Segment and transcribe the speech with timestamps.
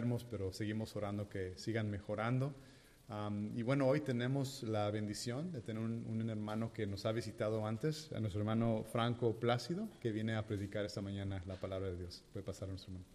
[0.00, 2.54] enfermos, pero seguimos orando que sigan mejorando.
[3.08, 7.12] Am, y bueno, hoy tenemos la bendición de tener un, un hermano que nos ha
[7.12, 11.90] visitado antes, a nuestro hermano Franco Plácido, que viene a predicar esta mañana la palabra
[11.90, 12.24] de Dios.
[12.32, 13.06] Puede pasar a nuestro hermano.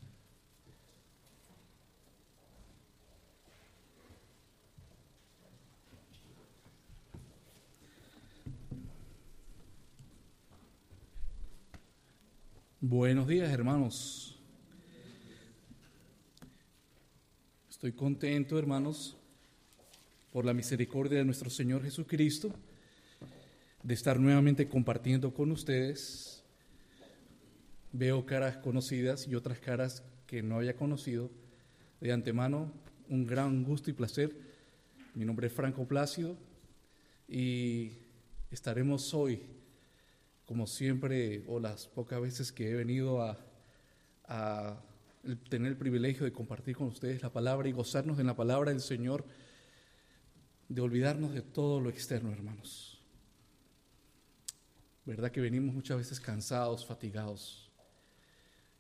[12.80, 14.35] Buenos días, hermanos.
[17.86, 19.16] Estoy contento, hermanos,
[20.34, 22.52] por la misericordia de nuestro Señor Jesucristo,
[23.84, 26.42] de estar nuevamente compartiendo con ustedes.
[27.92, 31.30] Veo caras conocidas y otras caras que no había conocido.
[32.02, 32.72] De antemano,
[33.08, 34.36] un gran gusto y placer.
[35.14, 36.36] Mi nombre es Franco Plácido
[37.30, 37.92] y
[38.50, 39.44] estaremos hoy
[40.48, 43.38] como siempre, o las pocas veces que he venido a,
[44.28, 44.82] a
[45.50, 48.82] tener el privilegio de compartir con ustedes la palabra y gozarnos en la palabra del
[48.82, 49.26] Señor,
[50.70, 53.02] de olvidarnos de todo lo externo, hermanos.
[55.06, 57.70] ¿Verdad que venimos muchas veces cansados, fatigados?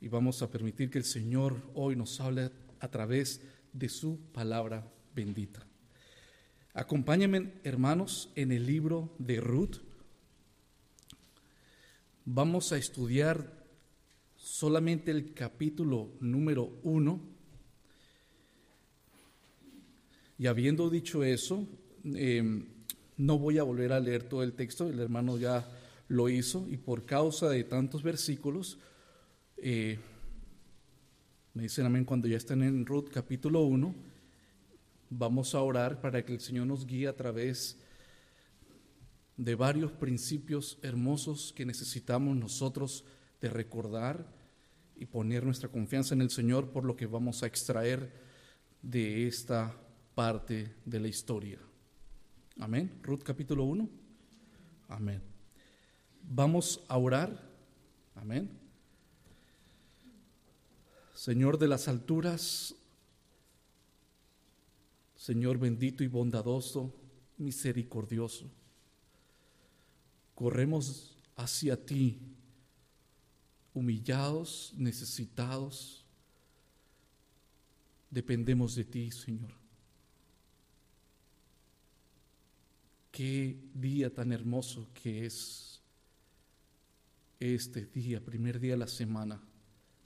[0.01, 3.41] Y vamos a permitir que el Señor hoy nos hable a través
[3.73, 5.65] de su palabra bendita.
[6.73, 9.77] Acompáñenme, hermanos, en el libro de Ruth
[12.25, 13.54] vamos a estudiar
[14.45, 17.19] solamente el capítulo número uno.
[20.37, 21.67] Y habiendo dicho eso,
[22.13, 22.63] eh,
[23.17, 25.67] no voy a volver a leer todo el texto, el hermano ya
[26.09, 28.77] lo hizo, y por causa de tantos versículos,
[29.57, 29.97] eh,
[31.55, 33.95] me dicen amén cuando ya estén en Ruth capítulo 1,
[35.09, 37.79] vamos a orar para que el Señor nos guíe a través
[39.37, 43.05] de varios principios hermosos que necesitamos nosotros
[43.41, 44.25] de recordar
[44.95, 48.11] y poner nuestra confianza en el Señor por lo que vamos a extraer
[48.81, 49.75] de esta
[50.13, 51.59] parte de la historia.
[52.59, 52.99] Amén.
[53.03, 53.89] Ruth capítulo 1.
[54.87, 55.21] Amén.
[56.23, 57.41] Vamos a orar.
[58.15, 58.49] Amén.
[61.13, 62.75] Señor de las alturas,
[65.15, 66.93] Señor bendito y bondadoso,
[67.37, 68.49] misericordioso
[70.35, 72.19] corremos hacia ti,
[73.75, 76.03] humillados, necesitados,
[78.09, 79.51] dependemos de ti, Señor.
[83.11, 85.81] Qué día tan hermoso que es
[87.39, 89.41] este día, primer día de la semana,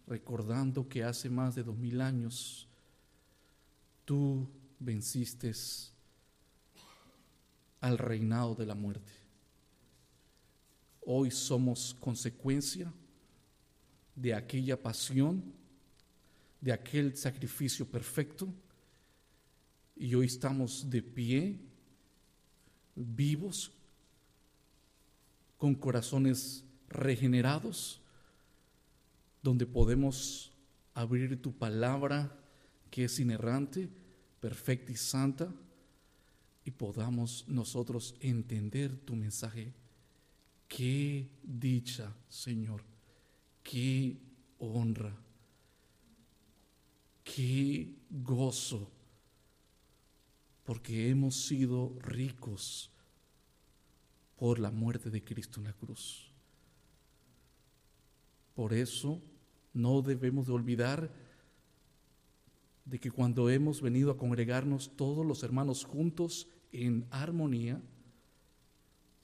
[0.07, 2.67] recordando que hace más de dos mil años
[4.03, 4.49] tú
[4.79, 5.53] venciste
[7.81, 9.13] al reinado de la muerte.
[11.01, 12.91] Hoy somos consecuencia
[14.19, 15.43] de aquella pasión,
[16.59, 18.53] de aquel sacrificio perfecto,
[19.95, 21.59] y hoy estamos de pie,
[22.95, 23.71] vivos,
[25.57, 28.01] con corazones regenerados,
[29.41, 30.51] donde podemos
[30.93, 32.35] abrir tu palabra
[32.89, 33.89] que es inerrante,
[34.41, 35.53] perfecta y santa,
[36.65, 39.73] y podamos nosotros entender tu mensaje.
[40.67, 42.88] Qué dicha, Señor,
[43.63, 44.17] qué
[44.57, 45.15] honra,
[47.23, 48.91] qué gozo,
[50.63, 52.91] porque hemos sido ricos
[54.37, 56.31] por la muerte de Cristo en la cruz.
[58.55, 59.21] Por eso
[59.73, 61.11] no debemos de olvidar
[62.85, 67.81] de que cuando hemos venido a congregarnos todos los hermanos juntos en armonía,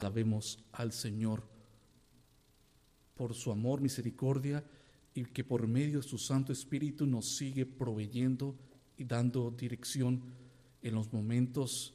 [0.06, 1.48] Alabemos al Señor
[3.16, 4.64] por su amor, misericordia
[5.14, 8.56] y que por medio de su Santo Espíritu nos sigue proveyendo
[8.98, 10.22] y dando dirección
[10.82, 11.94] en los momentos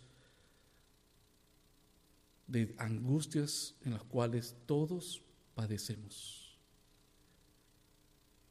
[2.46, 5.22] de angustias en las cuales todos
[5.54, 6.58] padecemos.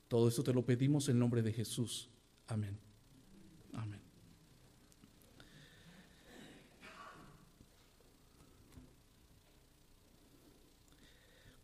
[0.07, 2.09] Todo esto te lo pedimos en nombre de Jesús.
[2.47, 2.77] Amén.
[3.73, 4.01] Amén.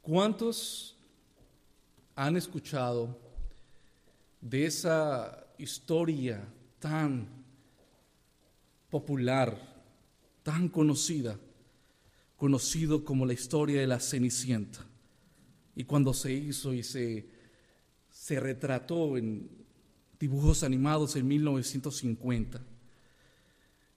[0.02, 0.95] ¿Cuántos
[2.16, 3.20] han escuchado
[4.40, 6.48] de esa historia
[6.80, 7.28] tan
[8.90, 9.84] popular,
[10.44, 11.38] tan conocida,
[12.38, 14.86] conocido como la historia de la Cenicienta?
[15.76, 17.28] Y cuando se hizo y se,
[18.10, 19.50] se retrató en
[20.18, 22.62] dibujos animados en 1950.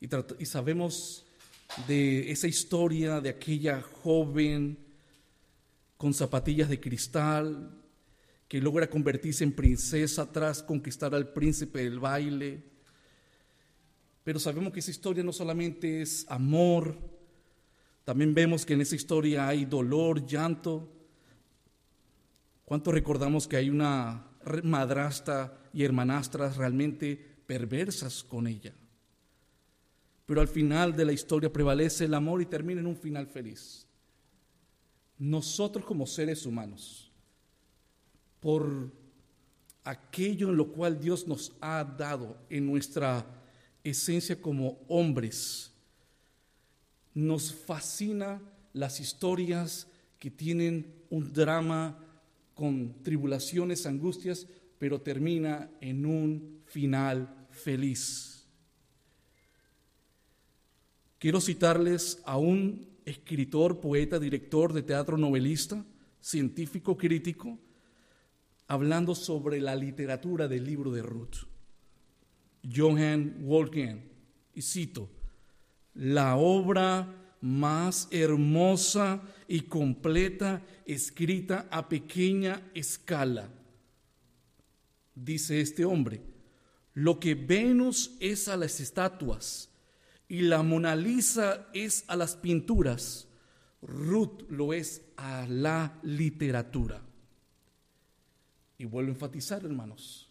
[0.00, 0.08] Y,
[0.40, 1.24] y sabemos
[1.86, 4.78] de esa historia de aquella joven
[5.96, 7.77] con zapatillas de cristal,
[8.48, 12.64] que logra convertirse en princesa tras conquistar al príncipe del baile.
[14.24, 16.96] Pero sabemos que esa historia no solamente es amor,
[18.08, 20.90] también vemos que en esa historia hay dolor, llanto.
[22.64, 24.30] ¿Cuánto recordamos que hay una
[24.62, 27.16] madrastra y hermanastras realmente
[27.46, 28.72] perversas con ella?
[30.24, 33.86] Pero al final de la historia prevalece el amor y termina en un final feliz.
[35.18, 37.07] Nosotros como seres humanos,
[38.40, 38.92] por
[39.84, 43.26] aquello en lo cual Dios nos ha dado en nuestra
[43.82, 45.72] esencia como hombres,
[47.14, 48.40] nos fascina
[48.72, 49.88] las historias
[50.18, 51.98] que tienen un drama
[52.54, 54.46] con tribulaciones, angustias,
[54.78, 58.46] pero termina en un final feliz.
[61.18, 65.84] Quiero citarles a un escritor, poeta, director de teatro, novelista,
[66.20, 67.58] científico, crítico,
[68.68, 71.46] hablando sobre la literatura del libro de Ruth.
[72.62, 74.02] Johann Wolfgang,
[74.54, 75.10] y cito,
[75.94, 83.48] la obra más hermosa y completa escrita a pequeña escala.
[85.14, 86.20] Dice este hombre,
[86.94, 89.70] lo que Venus es a las estatuas
[90.28, 93.28] y la Mona Lisa es a las pinturas,
[93.80, 97.07] Ruth lo es a la literatura.
[98.78, 100.30] Y vuelvo a enfatizar, hermanos,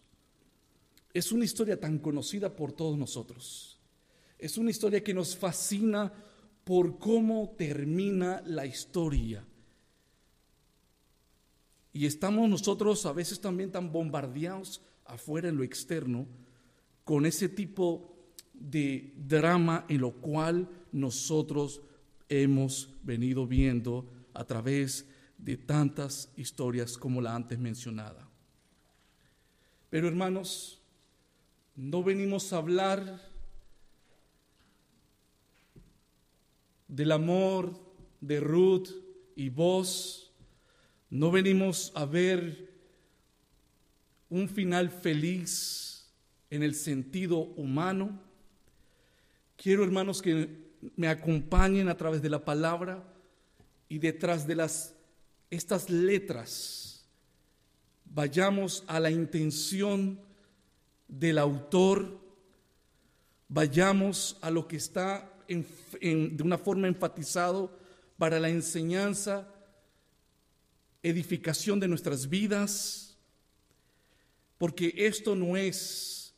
[1.12, 3.78] es una historia tan conocida por todos nosotros.
[4.38, 6.12] Es una historia que nos fascina
[6.64, 9.44] por cómo termina la historia.
[11.92, 16.26] Y estamos nosotros a veces también tan bombardeados afuera en lo externo
[17.04, 18.14] con ese tipo
[18.52, 21.80] de drama en lo cual nosotros
[22.28, 25.06] hemos venido viendo a través
[25.38, 28.27] de tantas historias como la antes mencionada.
[29.90, 30.80] Pero hermanos,
[31.74, 33.20] no venimos a hablar
[36.88, 37.72] del amor
[38.20, 38.88] de Ruth
[39.36, 40.32] y vos,
[41.10, 42.68] no venimos a ver
[44.28, 46.10] un final feliz
[46.50, 48.20] en el sentido humano.
[49.56, 53.02] Quiero, hermanos, que me acompañen a través de la palabra
[53.88, 54.94] y detrás de las
[55.50, 56.87] estas letras
[58.14, 60.20] vayamos a la intención
[61.06, 62.18] del autor,
[63.48, 67.78] vayamos a lo que está de una forma enfatizado
[68.18, 69.48] para la enseñanza,
[71.02, 73.16] edificación de nuestras vidas,
[74.58, 76.34] porque esto no es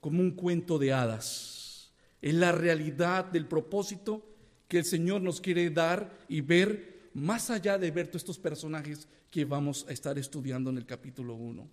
[0.00, 1.92] como un cuento de hadas,
[2.22, 4.24] es la realidad del propósito
[4.68, 9.08] que el Señor nos quiere dar y ver más allá de ver todos estos personajes
[9.30, 11.68] que vamos a estar estudiando en el capítulo 1.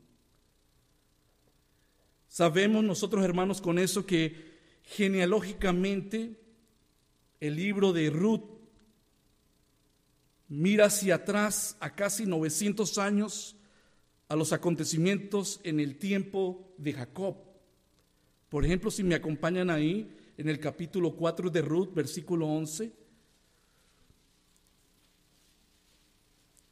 [2.28, 6.40] Sabemos nosotros, hermanos, con eso que genealógicamente
[7.40, 8.44] el libro de Ruth
[10.48, 13.56] mira hacia atrás a casi 900 años
[14.28, 17.38] a los acontecimientos en el tiempo de Jacob.
[18.50, 22.92] Por ejemplo, si me acompañan ahí en el capítulo 4 de Ruth, versículo 11,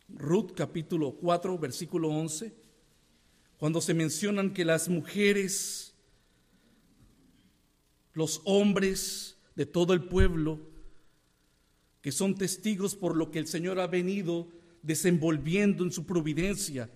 [0.07, 2.53] Ruth capítulo 4, versículo 11,
[3.57, 5.93] cuando se mencionan que las mujeres,
[8.13, 10.59] los hombres de todo el pueblo,
[12.01, 14.47] que son testigos por lo que el Señor ha venido
[14.81, 16.89] desenvolviendo en su providencia.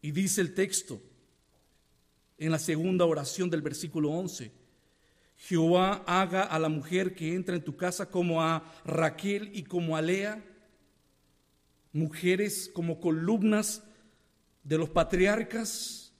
[0.00, 1.00] Y dice el texto
[2.38, 4.52] en la segunda oración del versículo 11,
[5.36, 9.96] Jehová haga a la mujer que entra en tu casa como a Raquel y como
[9.96, 10.44] a Lea,
[11.98, 13.82] mujeres como columnas
[14.62, 16.12] de los patriarcas.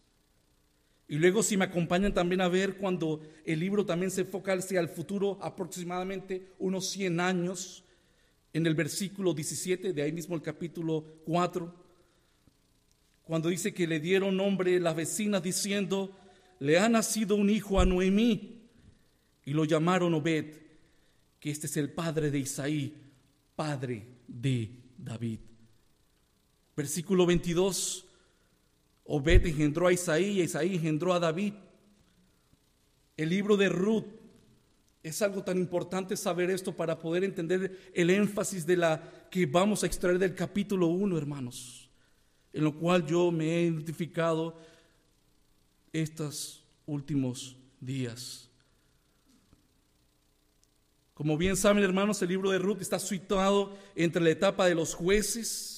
[1.08, 4.80] Y luego si me acompañan también a ver cuando el libro también se enfoca hacia
[4.80, 7.84] el futuro aproximadamente unos 100 años,
[8.52, 11.74] en el versículo 17, de ahí mismo el capítulo 4,
[13.24, 16.16] cuando dice que le dieron nombre las vecinas diciendo,
[16.60, 18.58] le ha nacido un hijo a Noemí,
[19.44, 20.56] y lo llamaron Obed,
[21.40, 22.94] que este es el padre de Isaí,
[23.54, 25.47] padre de David.
[26.78, 28.06] Versículo 22,
[29.02, 31.54] Obed engendró a Isaí y Isaí engendró a David.
[33.16, 34.04] El libro de Ruth
[35.02, 39.82] es algo tan importante saber esto para poder entender el énfasis de la que vamos
[39.82, 41.90] a extraer del capítulo 1, hermanos,
[42.52, 44.56] en lo cual yo me he identificado
[45.92, 48.48] estos últimos días.
[51.12, 54.94] Como bien saben, hermanos, el libro de Ruth está situado entre la etapa de los
[54.94, 55.77] jueces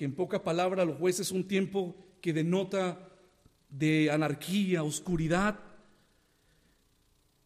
[0.00, 3.06] que en pocas palabras los jueces es un tiempo que denota
[3.68, 5.60] de anarquía, oscuridad,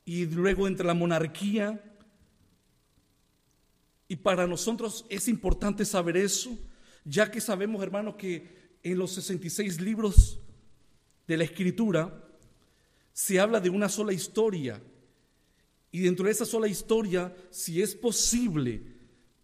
[0.04, 1.82] y luego entre la monarquía.
[4.06, 6.56] Y para nosotros es importante saber eso,
[7.04, 10.38] ya que sabemos, hermano, que en los 66 libros
[11.26, 12.24] de la escritura
[13.12, 14.80] se habla de una sola historia.
[15.90, 18.93] Y dentro de esa sola historia, si es posible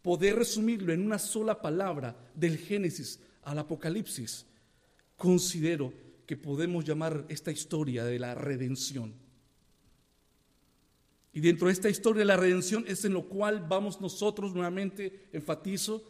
[0.02, 4.46] poder resumirlo en una sola palabra, del Génesis al Apocalipsis,
[5.16, 5.92] considero
[6.26, 9.14] que podemos llamar esta historia de la redención.
[11.32, 15.28] Y dentro de esta historia de la redención es en lo cual vamos nosotros nuevamente,
[15.32, 16.08] enfatizo,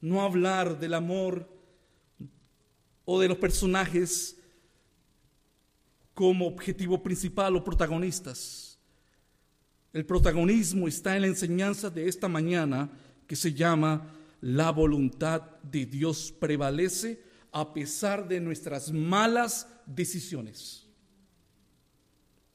[0.00, 1.48] no hablar del amor
[3.04, 4.38] o de los personajes
[6.14, 8.61] como objetivo principal o protagonistas.
[9.92, 12.90] El protagonismo está en la enseñanza de esta mañana
[13.26, 17.22] que se llama La voluntad de Dios prevalece
[17.52, 20.86] a pesar de nuestras malas decisiones.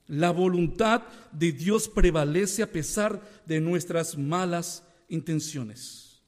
[0.07, 6.23] La voluntad de Dios prevalece a pesar de nuestras malas intenciones.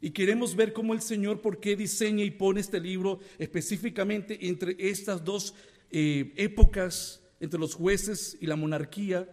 [0.00, 4.76] Y queremos ver cómo el Señor, por qué diseña y pone este libro específicamente entre
[4.78, 5.54] estas dos
[5.90, 9.28] eh, épocas, entre los jueces y la monarquía,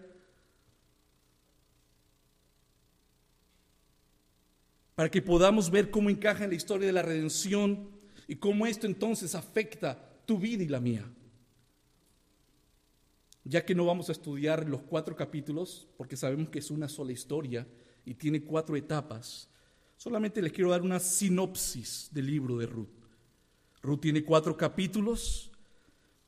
[4.96, 7.90] para que podamos ver cómo encaja en la historia de la redención
[8.28, 11.06] y cómo esto entonces afecta tu vida y la mía.
[13.44, 17.12] Ya que no vamos a estudiar los cuatro capítulos, porque sabemos que es una sola
[17.12, 17.68] historia
[18.06, 19.50] y tiene cuatro etapas,
[19.98, 23.04] solamente les quiero dar una sinopsis del libro de Ruth.
[23.82, 25.52] Ruth tiene cuatro capítulos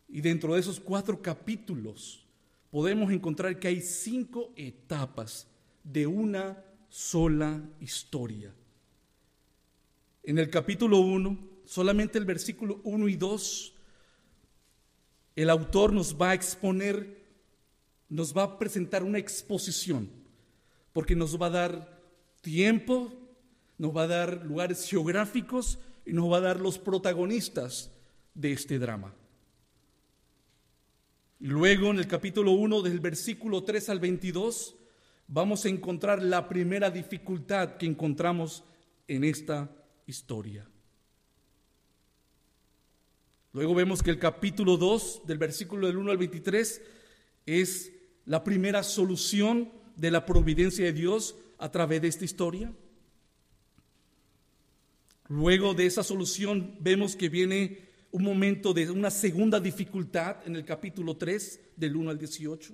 [0.09, 2.25] y dentro de esos cuatro capítulos
[2.69, 5.47] podemos encontrar que hay cinco etapas
[5.83, 6.61] de una
[6.95, 8.53] sola historia.
[10.23, 13.73] En el capítulo 1 solamente el versículo 1 y 2,
[15.35, 17.25] el autor nos va a exponer,
[18.07, 20.09] nos va a presentar una exposición,
[20.93, 22.01] porque nos va a dar
[22.39, 23.11] tiempo,
[23.77, 27.91] nos va a dar lugares geográficos y nos va a dar los protagonistas
[28.35, 29.13] de este drama.
[31.39, 34.75] Luego en el capítulo 1 del versículo 3 al 22
[35.27, 38.63] vamos a encontrar la primera dificultad que encontramos
[39.07, 39.69] en esta
[40.05, 40.67] historia.
[43.53, 46.81] Luego vemos que el capítulo 2, del versículo del 1 al 23,
[47.45, 47.91] es
[48.25, 52.73] la primera solución de la providencia de Dios a través de esta historia.
[55.27, 57.79] Luego de esa solución vemos que viene
[58.11, 62.73] un momento de una segunda dificultad en el capítulo 3, del 1 al 18.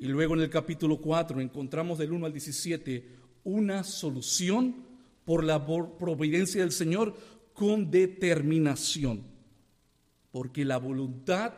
[0.00, 3.06] Y luego en el capítulo 4 encontramos del 1 al 17
[3.44, 4.74] una solución
[5.26, 7.14] por la providencia del Señor
[7.52, 9.22] con determinación,
[10.32, 11.52] porque la voluntad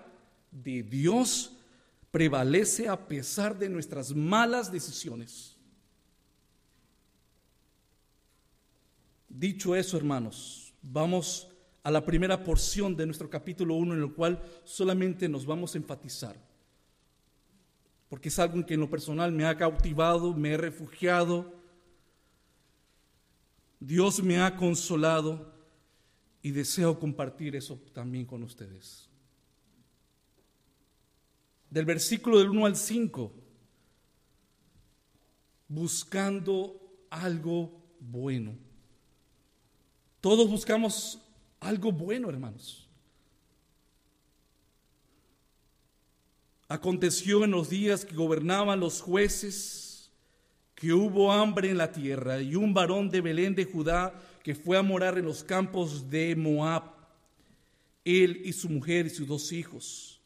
[0.51, 1.57] de Dios
[2.11, 5.57] prevalece a pesar de nuestras malas decisiones.
[9.29, 11.47] Dicho eso, hermanos, vamos
[11.85, 15.79] a la primera porción de nuestro capítulo 1 en el cual solamente nos vamos a
[15.79, 16.52] enfatizar,
[18.13, 21.51] porque es algo en que en lo personal me ha cautivado, me he refugiado,
[23.81, 25.51] Dios me ha consolado
[26.43, 29.09] y deseo compartir eso también con ustedes.
[31.71, 33.33] Del versículo del 1 al 5,
[35.69, 38.59] buscando algo bueno.
[40.21, 41.19] Todos buscamos
[41.61, 42.91] algo bueno, hermanos.
[46.73, 50.11] Aconteció en los días que gobernaban los jueces
[50.75, 54.79] que hubo hambre en la tierra y un varón de Belén de Judá que fue
[54.79, 56.85] a morar en los campos de Moab,
[58.07, 60.23] él y su mujer y sus dos hijos.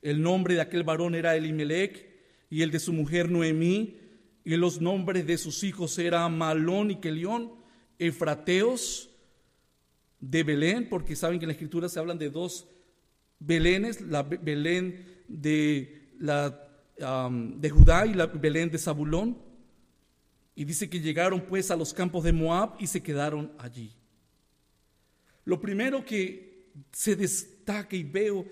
[0.00, 2.08] El nombre de aquel varón era Elimelech
[2.48, 3.98] y el de su mujer Noemí,
[4.46, 7.52] y los nombres de sus hijos eran Malón y Kelión,
[7.98, 9.10] Efrateos
[10.20, 12.66] de Belén, porque saben que en la escritura se hablan de dos
[13.38, 16.50] Belénes, la Belén de, la,
[16.96, 19.38] de Judá y la Belén de Zabulón.
[20.54, 23.92] Y dice que llegaron pues a los campos de Moab y se quedaron allí.
[25.44, 28.46] Lo primero que se destaca y veo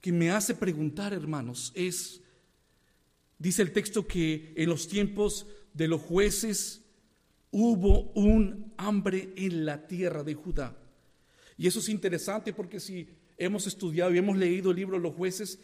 [0.00, 2.20] que me hace preguntar, hermanos, es,
[3.38, 6.82] dice el texto que en los tiempos de los jueces
[7.52, 10.76] hubo un hambre en la tierra de Judá.
[11.56, 15.14] Y eso es interesante porque si hemos estudiado y hemos leído el libro de los
[15.14, 15.60] jueces,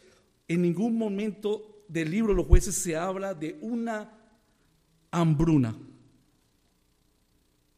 [0.49, 4.11] en ningún momento del libro de los jueces se habla de una
[5.11, 5.77] hambruna.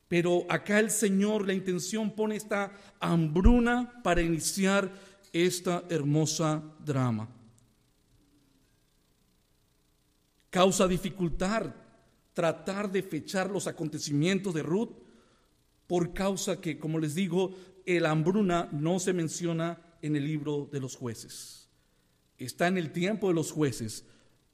[0.08, 4.90] Pero acá el Señor, la intención pone esta hambruna para iniciar
[5.32, 7.28] esta hermosa drama.
[10.50, 11.72] Causa dificultad
[12.34, 14.90] tratar de fechar los acontecimientos de Ruth
[15.86, 17.54] por causa que, como les digo,
[17.86, 21.59] el hambruna no se menciona en el libro de los jueces.
[22.40, 24.04] Está en el tiempo de los jueces,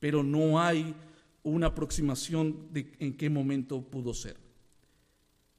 [0.01, 0.95] pero no hay
[1.45, 4.37] una aproximación de en qué momento pudo ser.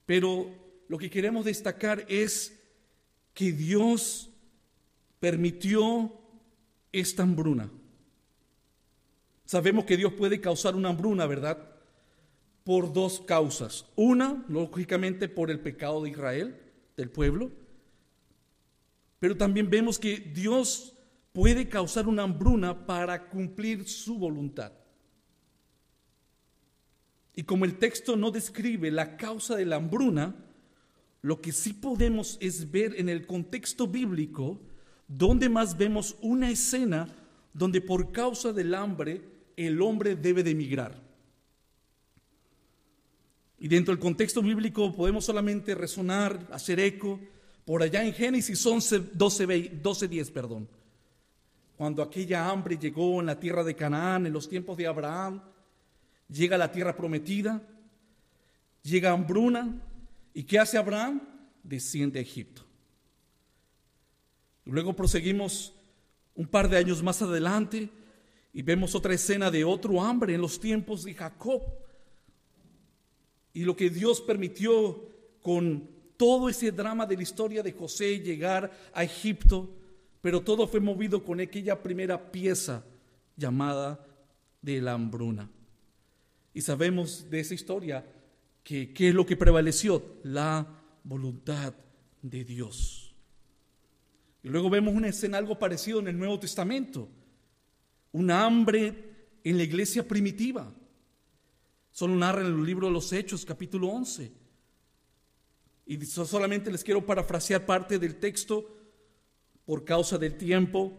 [0.05, 0.51] Pero
[0.89, 2.59] lo que queremos destacar es
[3.33, 4.29] que Dios
[5.21, 6.11] permitió
[6.91, 7.71] esta hambruna.
[9.45, 11.57] Sabemos que Dios puede causar una hambruna, ¿verdad?
[12.65, 13.85] Por dos causas.
[13.95, 16.59] Una, lógicamente, por el pecado de Israel,
[16.97, 17.51] del pueblo.
[19.19, 20.96] Pero también vemos que Dios
[21.37, 24.71] puede causar una hambruna para cumplir su voluntad.
[27.35, 30.33] Y como el texto no describe la causa de la hambruna,
[31.21, 34.59] lo que sí podemos es ver en el contexto bíblico,
[35.07, 37.07] donde más vemos una escena
[37.53, 39.21] donde por causa del hambre
[39.57, 41.03] el hombre debe de emigrar.
[43.59, 47.19] Y dentro del contexto bíblico podemos solamente resonar, hacer eco,
[47.63, 50.77] por allá en Génesis 11, 12, 12, 10, perdón.
[51.77, 55.43] Cuando aquella hambre llegó en la tierra de Canaán, en los tiempos de Abraham,
[56.27, 57.61] llega la tierra prometida,
[58.81, 59.79] llega hambruna,
[60.33, 61.21] ¿y qué hace Abraham?
[61.61, 62.63] Desciende a Egipto.
[64.65, 65.73] Luego proseguimos
[66.33, 67.91] un par de años más adelante
[68.53, 71.61] y vemos otra escena de otro hambre en los tiempos de Jacob.
[73.53, 75.07] Y lo que Dios permitió
[75.43, 79.69] con todo ese drama de la historia de José llegar a Egipto,
[80.27, 82.83] pero todo fue movido con aquella primera pieza
[83.37, 84.05] llamada
[84.61, 85.49] de la hambruna.
[86.53, 88.05] Y sabemos de esa historia
[88.61, 90.67] que qué es lo que prevaleció, la
[91.05, 91.73] voluntad
[92.21, 93.15] de Dios.
[94.43, 97.07] Y luego vemos una escena algo parecido en el Nuevo Testamento
[98.11, 100.75] una hambre en la iglesia primitiva.
[101.89, 104.29] Solo narra en el libro de los Hechos, capítulo 11.
[105.85, 108.76] Y solamente les quiero parafrasear parte del texto
[109.67, 110.93] por causa del tiempo.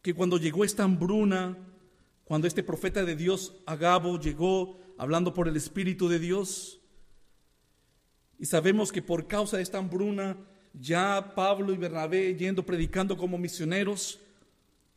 [0.00, 1.58] Que cuando llegó esta hambruna,
[2.24, 6.80] cuando este profeta de Dios, Agabo, llegó hablando por el Espíritu de Dios,
[8.38, 10.36] y sabemos que por causa de esta hambruna,
[10.72, 14.20] ya Pablo y Bernabé yendo predicando como misioneros,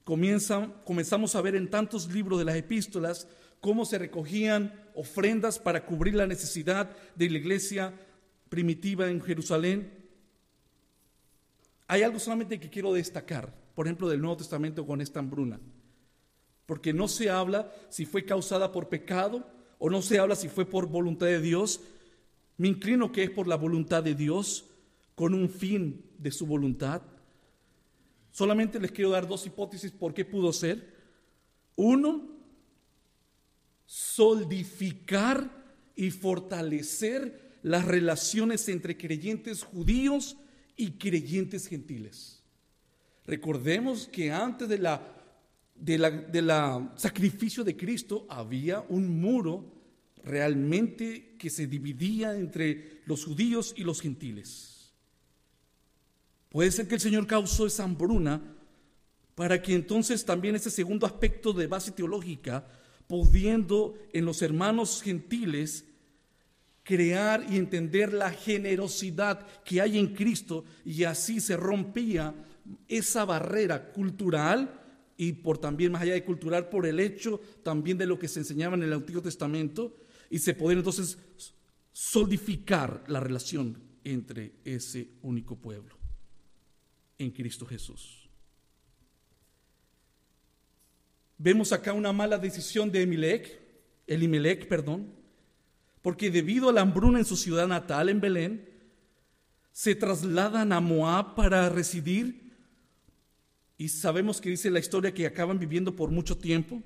[0.03, 3.27] comienzan, comenzamos a ver en tantos libros de las epístolas
[3.59, 7.93] cómo se recogían ofrendas para cubrir la necesidad de la iglesia
[8.49, 9.98] primitiva en Jerusalén.
[11.91, 15.59] Hay algo solamente que quiero destacar, por ejemplo, del Nuevo Testamento con esta hambruna,
[16.67, 19.43] porque no se habla si fue causada por pecado
[19.79, 21.81] o no se habla si fue por voluntad de Dios.
[22.57, 24.65] Me inclino que es por la voluntad de Dios,
[25.15, 27.01] con un fin de su voluntad.
[28.29, 30.95] Solamente les quiero dar dos hipótesis por qué pudo ser.
[31.75, 32.21] Uno,
[33.87, 35.49] solidificar
[35.95, 40.37] y fortalecer las relaciones entre creyentes judíos
[40.79, 42.41] y creyentes gentiles.
[43.27, 45.01] Recordemos que antes de la,
[45.75, 49.73] de la, de la sacrificio de Cristo había un muro
[50.23, 54.93] realmente que se dividía entre los judíos y los gentiles.
[56.47, 58.41] Puede ser que el Señor causó esa hambruna
[59.35, 62.65] para que entonces también ese segundo aspecto de base teológica,
[63.05, 65.83] pudiendo en los hermanos gentiles
[66.89, 72.33] crear y entender la generosidad que hay en Cristo y así se rompía
[72.87, 74.81] esa barrera cultural
[75.15, 78.39] y por también más allá de cultural por el hecho también de lo que se
[78.39, 79.97] enseñaba en el Antiguo Testamento
[80.31, 81.19] y se podía entonces
[81.91, 85.95] solidificar la relación entre ese único pueblo
[87.19, 88.27] en Cristo Jesús.
[91.37, 93.59] Vemos acá una mala decisión de Emilec,
[94.07, 95.18] Elimelech, perdón,
[96.01, 98.69] porque debido a la hambruna en su ciudad natal, en Belén,
[99.71, 102.53] se trasladan a Moab para residir
[103.77, 106.81] y sabemos que dice la historia que acaban viviendo por mucho tiempo.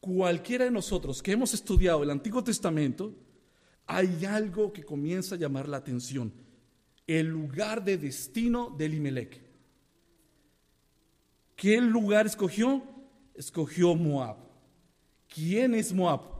[0.00, 3.14] Cualquiera de nosotros que hemos estudiado el Antiguo Testamento,
[3.86, 6.32] hay algo que comienza a llamar la atención
[7.08, 9.42] el lugar de destino de Elimelech.
[11.56, 12.82] ¿Qué lugar escogió?
[13.34, 14.36] Escogió Moab.
[15.26, 16.37] ¿Quién es Moab?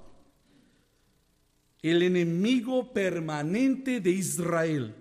[1.91, 4.95] El enemigo permanente de Israel.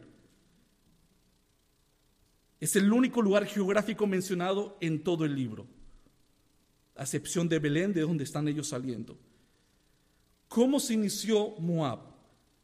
[2.62, 5.68] Es el único lugar geográfico mencionado en todo el libro,
[6.96, 9.18] a excepción de Belén, de donde están ellos saliendo.
[10.48, 12.00] ¿Cómo se inició Moab?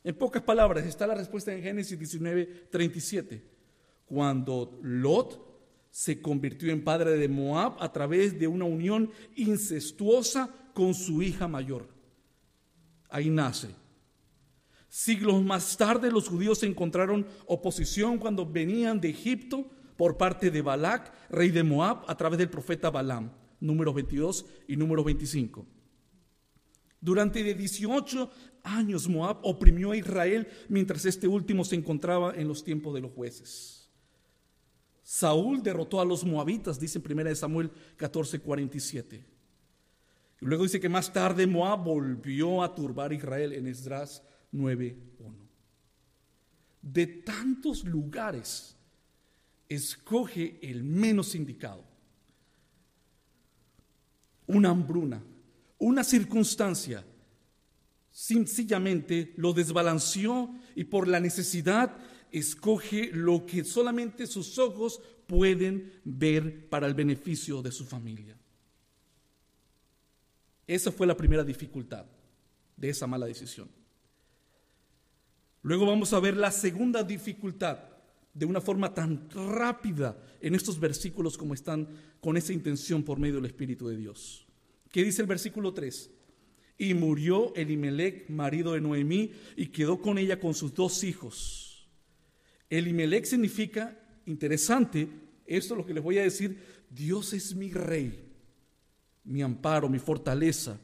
[0.06, 3.44] En pocas palabras, está la respuesta en Génesis 19, 37.
[4.06, 5.54] Cuando Lot
[5.90, 11.50] se convirtió en padre de Moab a través de una unión incestuosa con su hija
[11.50, 11.90] mayor.
[13.10, 13.83] Ahí nace.
[14.94, 19.66] Siglos más tarde los judíos encontraron oposición cuando venían de Egipto
[19.98, 24.78] por parte de Balac, rey de Moab, a través del profeta Balaam, números 22 y
[24.78, 25.66] número 25.
[27.02, 28.30] Durante 18
[28.62, 33.14] años Moab oprimió a Israel mientras este último se encontraba en los tiempos de los
[33.14, 33.90] jueces.
[35.02, 39.26] Saúl derrotó a los moabitas, dice en 1 Samuel 14, 47.
[40.40, 44.22] Y luego dice que más tarde Moab volvió a turbar a Israel en Esdras
[44.54, 45.34] 9.1.
[46.82, 48.76] De tantos lugares,
[49.70, 51.84] escoge el menos indicado.
[54.48, 55.24] Una hambruna,
[55.80, 57.04] una circunstancia
[58.12, 61.98] sencillamente lo desbalanceó y por la necesidad
[62.32, 68.38] escoge lo que solamente sus ojos pueden ver para el beneficio de su familia.
[70.68, 72.06] Esa fue la primera dificultad
[72.76, 73.70] de esa mala decisión.
[75.64, 77.80] Luego vamos a ver la segunda dificultad
[78.34, 81.88] de una forma tan rápida en estos versículos como están
[82.20, 84.46] con esa intención por medio del Espíritu de Dios.
[84.92, 86.12] ¿Qué dice el versículo 3?
[86.78, 91.88] Y murió Elimelech, marido de Noemí, y quedó con ella con sus dos hijos.
[92.70, 95.08] Elimelech significa, interesante,
[95.46, 96.58] esto es lo que les voy a decir,
[96.90, 98.34] Dios es mi rey,
[99.24, 100.78] mi amparo, mi fortaleza.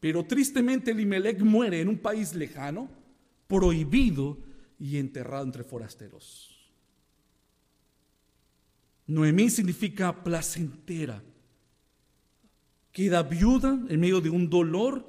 [0.00, 3.01] Pero tristemente Elimelech muere en un país lejano,
[3.52, 4.38] prohibido
[4.78, 6.72] y enterrado entre forasteros.
[9.06, 11.22] Noemí significa placentera
[12.92, 15.04] queda viuda en medio de un dolor,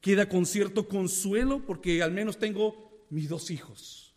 [0.00, 4.14] queda con cierto consuelo porque al menos tengo mis dos hijos.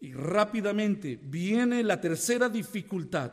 [0.00, 3.32] Y rápidamente viene la tercera dificultad.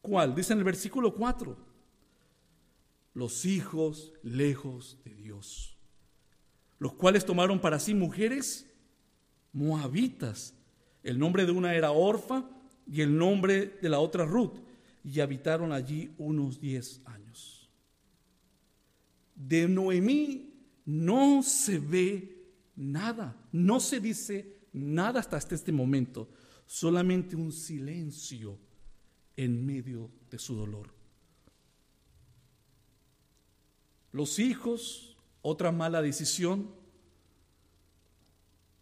[0.00, 0.32] ¿Cuál?
[0.32, 1.75] Dice en el versículo 4.
[3.16, 5.78] Los hijos lejos de Dios,
[6.78, 8.70] los cuales tomaron para sí mujeres
[9.54, 10.52] moabitas.
[11.02, 12.46] El nombre de una era Orfa
[12.86, 14.58] y el nombre de la otra Ruth
[15.02, 17.70] y habitaron allí unos diez años.
[19.34, 20.52] De Noemí
[20.84, 26.28] no se ve nada, no se dice nada hasta este momento,
[26.66, 28.58] solamente un silencio
[29.38, 30.95] en medio de su dolor.
[34.16, 36.70] Los hijos, otra mala decisión,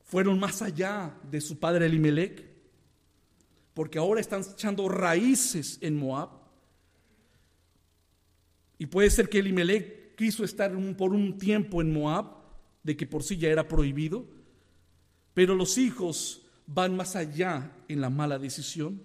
[0.04, 2.54] fueron más allá de su padre Elimelech
[3.74, 6.28] porque ahora están echando raíces en Moab.
[8.78, 12.26] Y puede ser que Elimelech quiso estar por un tiempo en Moab,
[12.84, 14.28] de que por sí ya era prohibido,
[15.32, 19.02] pero los hijos van más allá en la mala decisión.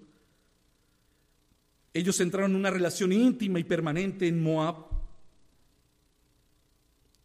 [1.92, 4.89] Ellos entraron en una relación íntima y permanente en Moab.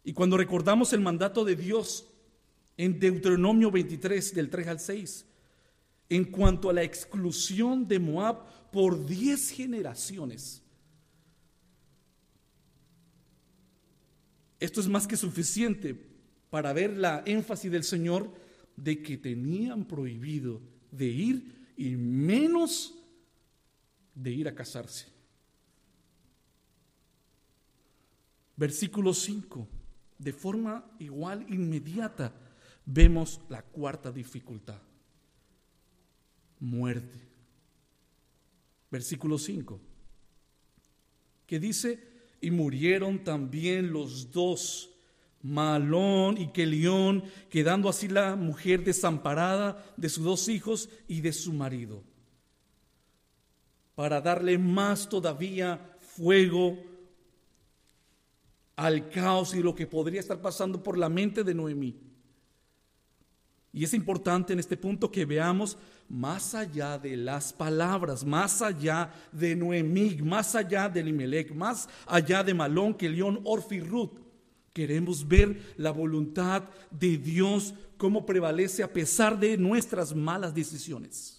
[0.06, 2.06] Y cuando recordamos el mandato de Dios
[2.76, 5.26] en Deuteronomio 23, del 3 al 6,
[6.08, 10.62] en cuanto a la exclusión de Moab por diez generaciones.
[14.60, 16.00] Esto es más que suficiente
[16.50, 18.32] para ver la énfasis del Señor
[18.76, 22.94] de que tenían prohibido de ir y menos
[24.14, 25.08] de ir a casarse.
[28.54, 29.70] Versículo 5.
[30.18, 32.32] De forma igual inmediata
[32.84, 34.80] vemos la cuarta dificultad
[36.60, 37.18] muerte.
[38.90, 39.80] Versículo 5,
[41.46, 42.00] que dice,
[42.40, 44.90] y murieron también los dos,
[45.42, 51.52] Malón y Kelión, quedando así la mujer desamparada de sus dos hijos y de su
[51.52, 52.02] marido,
[53.94, 56.78] para darle más todavía fuego
[58.76, 61.96] al caos y lo que podría estar pasando por la mente de Noemí.
[63.72, 65.76] Y es importante en este punto que veamos
[66.08, 72.42] más allá de las palabras, más allá de Noemí, más allá de Limelec, más allá
[72.42, 74.18] de Malón, Kelión, Orfi, Ruth.
[74.72, 81.35] Queremos ver la voluntad de Dios cómo prevalece a pesar de nuestras malas decisiones.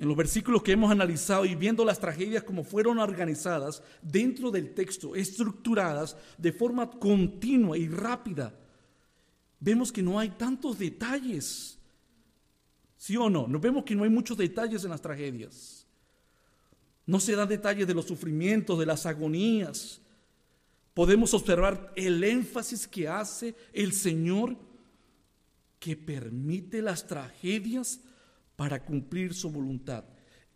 [0.00, 4.72] En los versículos que hemos analizado y viendo las tragedias como fueron organizadas dentro del
[4.72, 8.54] texto, estructuradas de forma continua y rápida,
[9.58, 11.78] vemos que no hay tantos detalles.
[12.96, 13.48] ¿Sí o no?
[13.48, 15.86] Nos vemos que no hay muchos detalles en las tragedias.
[17.04, 20.00] No se da detalle de los sufrimientos, de las agonías.
[20.94, 24.56] Podemos observar el énfasis que hace el Señor
[25.80, 28.00] que permite las tragedias
[28.58, 30.04] para cumplir su voluntad.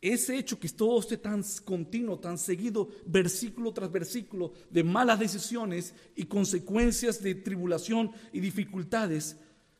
[0.00, 5.94] Ese hecho que todo esté tan continuo, tan seguido, versículo tras versículo, de malas decisiones
[6.16, 9.36] y consecuencias de tribulación y dificultades,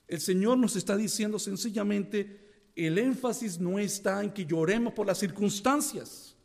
[0.07, 5.19] el Señor nos está diciendo sencillamente, el énfasis no está en que lloremos por las
[5.19, 6.37] circunstancias.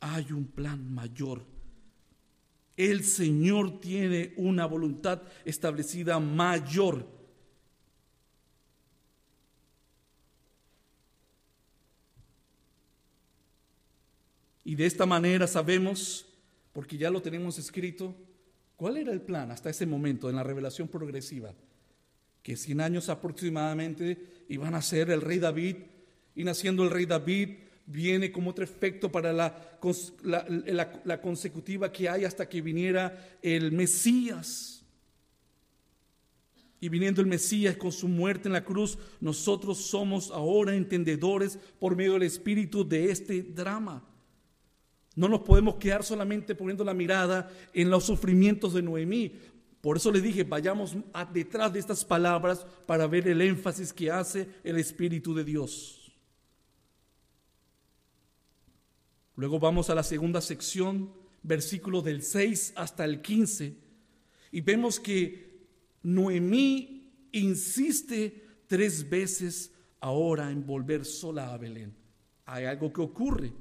[0.00, 1.46] Hay un plan mayor.
[2.76, 7.23] El Señor tiene una voluntad establecida mayor
[14.64, 16.26] Y de esta manera sabemos,
[16.72, 18.14] porque ya lo tenemos escrito,
[18.76, 21.54] cuál era el plan hasta ese momento en la revelación progresiva.
[22.42, 25.76] Que 100 años aproximadamente iban a ser el rey David,
[26.34, 27.50] y naciendo el rey David
[27.86, 29.78] viene como otro efecto para la,
[31.04, 34.82] la, consecutiva que hay hasta que viniera el Mesías.
[36.80, 41.96] Y viniendo el Mesías con su muerte en la cruz, nosotros somos ahora entendedores por
[41.96, 44.02] medio del Espíritu de este drama.
[45.16, 49.32] No nos podemos quedar solamente poniendo la mirada en los sufrimientos de Noemí.
[49.80, 50.96] Por eso le dije, vayamos
[51.32, 56.12] detrás de estas palabras para ver el énfasis que hace el Espíritu de Dios.
[59.36, 63.76] Luego vamos a la segunda sección, versículo del 6 hasta el 15,
[64.52, 65.66] y vemos que
[66.02, 71.94] Noemí insiste tres veces ahora en volver sola a Belén.
[72.46, 73.52] Hay algo que ocurre.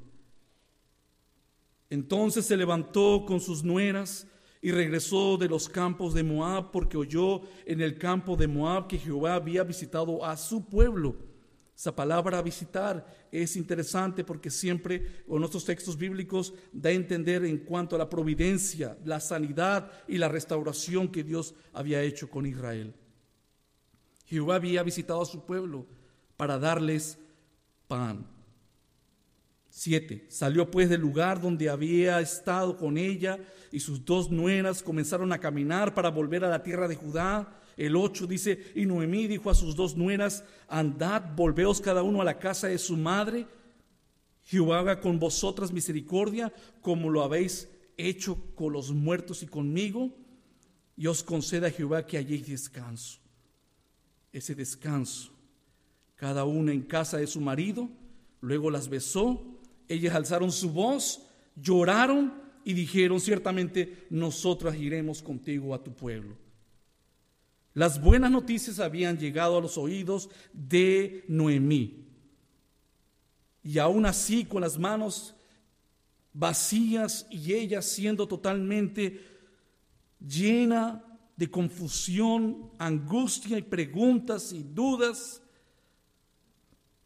[1.94, 4.26] Entonces se levantó con sus nueras
[4.64, 8.98] y regresó de los campos de Moab porque oyó en el campo de Moab que
[8.98, 11.16] Jehová había visitado a su pueblo.
[11.78, 17.60] Esa palabra visitar es interesante porque siempre en nuestros textos bíblicos da a entender en
[17.60, 22.96] cuanto a la providencia, la sanidad y la restauración que Dios había hecho con Israel.
[24.26, 25.86] Jehová había visitado a su pueblo
[26.38, 27.20] para darles
[27.88, 28.33] pan.
[29.76, 30.28] 7.
[30.30, 33.40] Salió pues del lugar donde había estado con ella
[33.72, 37.60] y sus dos nueras comenzaron a caminar para volver a la tierra de Judá.
[37.76, 42.24] El 8 dice, y Noemí dijo a sus dos nueras, andad, volveos cada uno a
[42.24, 43.48] la casa de su madre.
[44.44, 50.16] Jehová haga con vosotras misericordia como lo habéis hecho con los muertos y conmigo.
[50.96, 53.20] Y os conceda Jehová que halléis descanso.
[54.32, 55.32] Ese descanso,
[56.14, 57.90] cada una en casa de su marido,
[58.40, 59.53] luego las besó
[59.88, 61.22] ellas alzaron su voz,
[61.56, 62.34] lloraron
[62.66, 66.38] y dijeron, ciertamente nosotras iremos contigo a tu pueblo.
[67.74, 72.06] Las buenas noticias habían llegado a los oídos de Noemí.
[73.64, 75.34] Y aún así, con las manos
[76.34, 79.22] vacías y ella siendo totalmente
[80.20, 81.04] llena
[81.36, 85.42] de confusión, angustia y preguntas y dudas,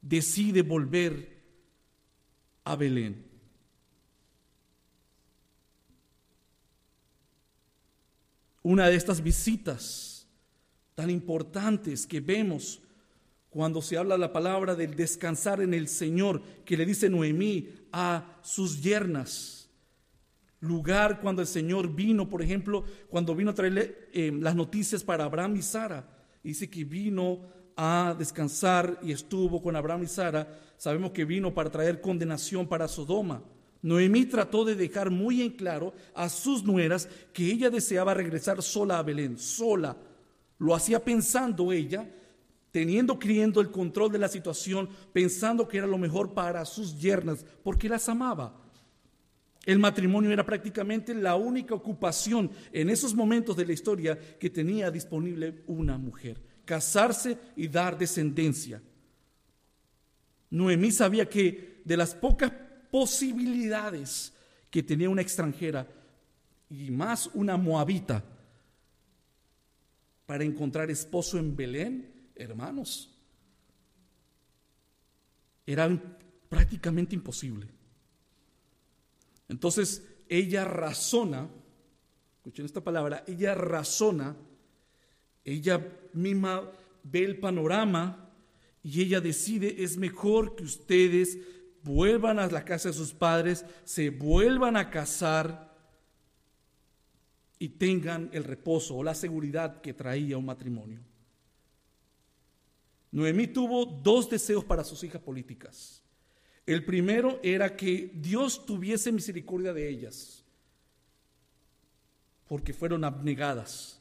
[0.01, 1.36] decide volver
[2.67, 3.25] a Belén.
[8.61, 10.27] Una de estas visitas
[10.93, 12.81] tan importantes que vemos
[13.49, 18.37] cuando se habla la palabra del descansar en el Señor, que le dice Noemí a
[18.41, 19.69] sus yernas.
[20.59, 25.23] Lugar cuando el Señor vino, por ejemplo, cuando vino a traerle eh, las noticias para
[25.23, 26.05] Abraham y Sara.
[26.43, 31.69] Dice que vino a descansar y estuvo con Abraham y Sara sabemos que vino para
[31.69, 33.43] traer condenación para Sodoma.
[33.81, 38.99] Noemí trató de dejar muy en claro a sus nueras que ella deseaba regresar sola
[38.99, 39.97] a Belén, sola.
[40.57, 42.09] Lo hacía pensando ella,
[42.71, 47.45] teniendo, criando el control de la situación, pensando que era lo mejor para sus yernas,
[47.63, 48.63] porque las amaba.
[49.65, 54.89] El matrimonio era prácticamente la única ocupación en esos momentos de la historia que tenía
[54.89, 58.81] disponible una mujer, casarse y dar descendencia.
[60.49, 62.51] Noemí sabía que de las pocas
[62.91, 64.33] posibilidades
[64.69, 65.87] que tenía una extranjera
[66.69, 68.23] y más una moabita
[70.25, 73.13] para encontrar esposo en Belén, hermanos,
[75.65, 75.89] era
[76.49, 77.67] prácticamente imposible.
[79.47, 81.47] Entonces ella razona,
[82.37, 84.35] escuchen esta palabra, ella razona,
[85.43, 86.69] ella misma
[87.03, 88.26] ve el panorama
[88.87, 91.37] y ella decide, es mejor que ustedes
[91.83, 95.75] vuelvan a la casa de sus padres, se vuelvan a casar
[97.59, 101.01] y tengan el reposo o la seguridad que traía un matrimonio.
[103.11, 106.01] Noemí tuvo dos deseos para sus hijas políticas.
[106.65, 110.45] El primero era que Dios tuviese misericordia de ellas,
[112.47, 113.96] porque fueron abnegadas.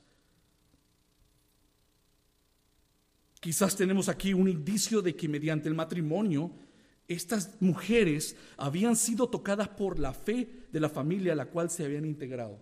[3.40, 6.50] Quizás tenemos aquí un indicio de que mediante el matrimonio
[7.08, 11.84] estas mujeres habían sido tocadas por la fe de la familia a la cual se
[11.84, 12.58] habían integrado.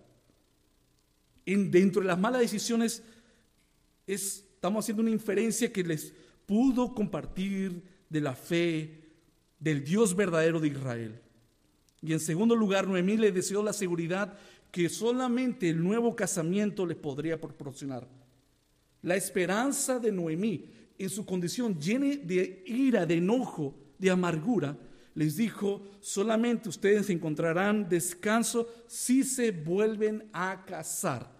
[1.47, 3.03] En, dentro de las malas decisiones
[4.07, 6.13] estamos haciendo una inferencia que les
[6.47, 9.05] pudo compartir de la fe
[9.59, 11.21] del Dios verdadero de Israel.
[12.03, 14.37] Y en segundo lugar, Noemí le deseó la seguridad
[14.71, 18.07] que solamente el nuevo casamiento les podría proporcionar.
[19.05, 20.65] La esperanza de Noemí
[20.99, 24.79] en su condición llena de ira, de enojo, de amargura,
[25.15, 31.31] les dijo, solamente ustedes encontrarán descanso si se vuelven a casar.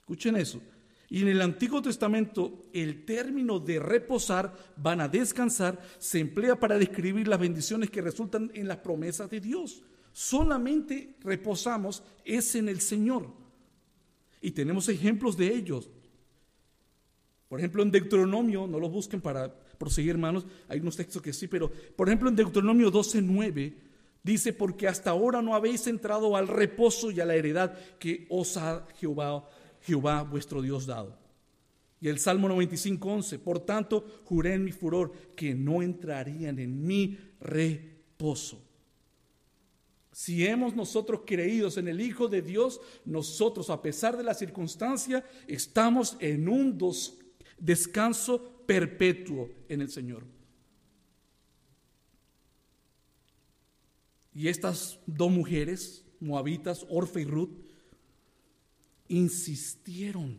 [0.00, 0.60] Escuchen eso.
[1.08, 6.78] Y en el Antiguo Testamento el término de reposar, van a descansar, se emplea para
[6.78, 9.82] describir las bendiciones que resultan en las promesas de Dios.
[10.12, 13.32] Solamente reposamos es en el Señor.
[14.42, 15.88] Y tenemos ejemplos de ellos.
[17.50, 21.48] Por ejemplo, en Deuteronomio, no lo busquen para proseguir, hermanos, hay unos textos que sí,
[21.48, 23.74] pero por ejemplo en Deuteronomio 12:9
[24.22, 28.56] dice, porque hasta ahora no habéis entrado al reposo y a la heredad que os
[28.56, 29.48] ha Jehová
[29.82, 31.18] Jehová vuestro Dios dado.
[32.00, 37.18] Y el Salmo 95.11, por tanto, juré en mi furor que no entrarían en mi
[37.40, 38.62] reposo.
[40.12, 45.24] Si hemos nosotros creídos en el Hijo de Dios, nosotros, a pesar de la circunstancia,
[45.48, 46.78] estamos en un
[47.60, 50.24] descanso perpetuo en el Señor.
[54.34, 57.50] Y estas dos mujeres, moabitas, Orfe y Ruth,
[59.08, 60.38] insistieron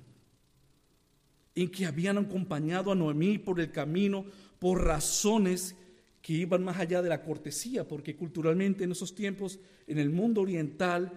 [1.54, 4.26] en que habían acompañado a Noemí por el camino
[4.60, 5.76] por razones
[6.22, 10.42] que iban más allá de la cortesía, porque culturalmente en esos tiempos, en el mundo
[10.42, 11.12] oriental,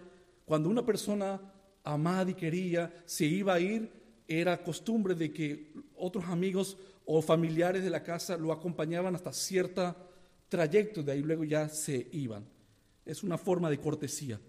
[0.45, 1.41] cuando una persona
[1.85, 3.91] amada y quería se iba a ir,
[4.27, 9.95] era costumbre de que otros amigos o familiares de la casa lo acompañaban hasta cierto
[10.49, 12.45] trayecto, de ahí luego ya se iban.
[13.05, 14.41] Es una forma de cortesía.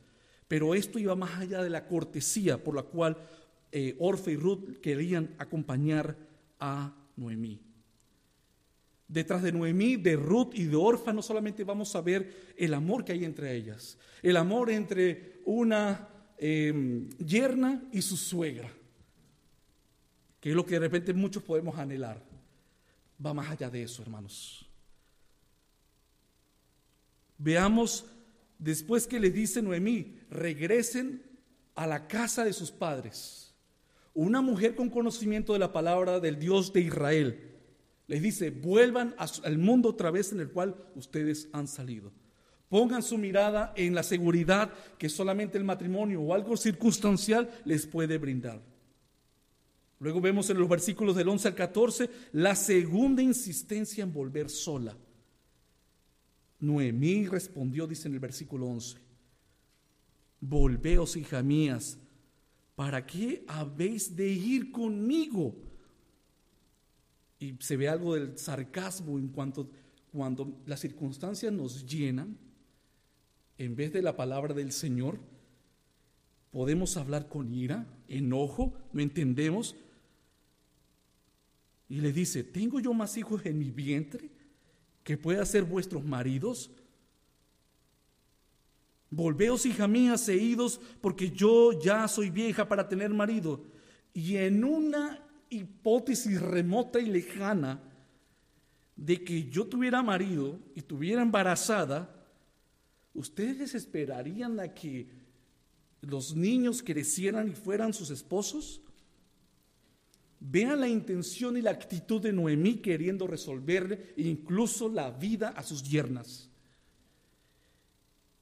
[0.47, 3.17] Pero esto iba más allá de la cortesía por la cual
[3.71, 6.15] eh, Orfe y Ruth querían acompañar
[6.59, 7.59] a Noemí.
[9.07, 13.05] Detrás de Noemí, de Ruth y de Orfa no solamente vamos a ver el amor
[13.05, 16.07] que hay entre ellas, el amor entre una
[16.37, 18.71] em, yerna y su suegra,
[20.45, 22.21] que es lo que de repente muchos podemos anhelar.
[23.25, 24.63] Va más allá de eso, hermanos.
[27.39, 28.05] Veamos
[28.59, 31.23] después que le dice Noemí, regresen
[31.73, 33.55] a la casa de sus padres.
[34.13, 37.55] Una mujer con conocimiento de la palabra del Dios de Israel
[38.05, 42.11] les dice, vuelvan al mundo otra vez en el cual ustedes han salido.
[42.69, 48.19] Pongan su mirada en la seguridad que solamente el matrimonio o algo circunstancial les puede
[48.19, 48.74] brindar.
[50.05, 54.95] Luego vemos en los versículos del 11 al 14 la segunda insistencia en volver sola.
[56.59, 58.99] Noemí respondió, dice en el versículo 11,
[60.41, 61.97] volveos, hija mías,
[62.75, 65.55] ¿para qué habéis de ir conmigo?
[67.39, 69.71] Y se ve algo del sarcasmo en cuanto
[70.11, 72.37] cuando las circunstancias nos llenan,
[73.57, 75.17] en vez de la palabra del Señor,
[76.51, 79.75] podemos hablar con ira, enojo, no entendemos.
[81.87, 84.29] Y le dice, ¿tengo yo más hijos en mi vientre
[85.03, 86.71] que pueda ser vuestros maridos?
[89.09, 93.63] Volveos, hija mía, seídos, porque yo ya soy vieja para tener marido.
[94.13, 97.81] Y en una hipótesis remota y lejana
[98.95, 102.09] de que yo tuviera marido y tuviera embarazada,
[103.13, 105.07] ¿ustedes esperarían a que
[106.01, 108.81] los niños crecieran y fueran sus esposos?
[110.47, 115.81] Vean la intención y la actitud de Noemí queriendo resolverle incluso la vida a sus
[115.81, 116.49] yernas,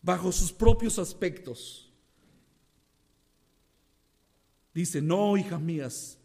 [0.02, 1.90] bajo sus propios aspectos.
[4.74, 6.18] Dice, no, hijas mías.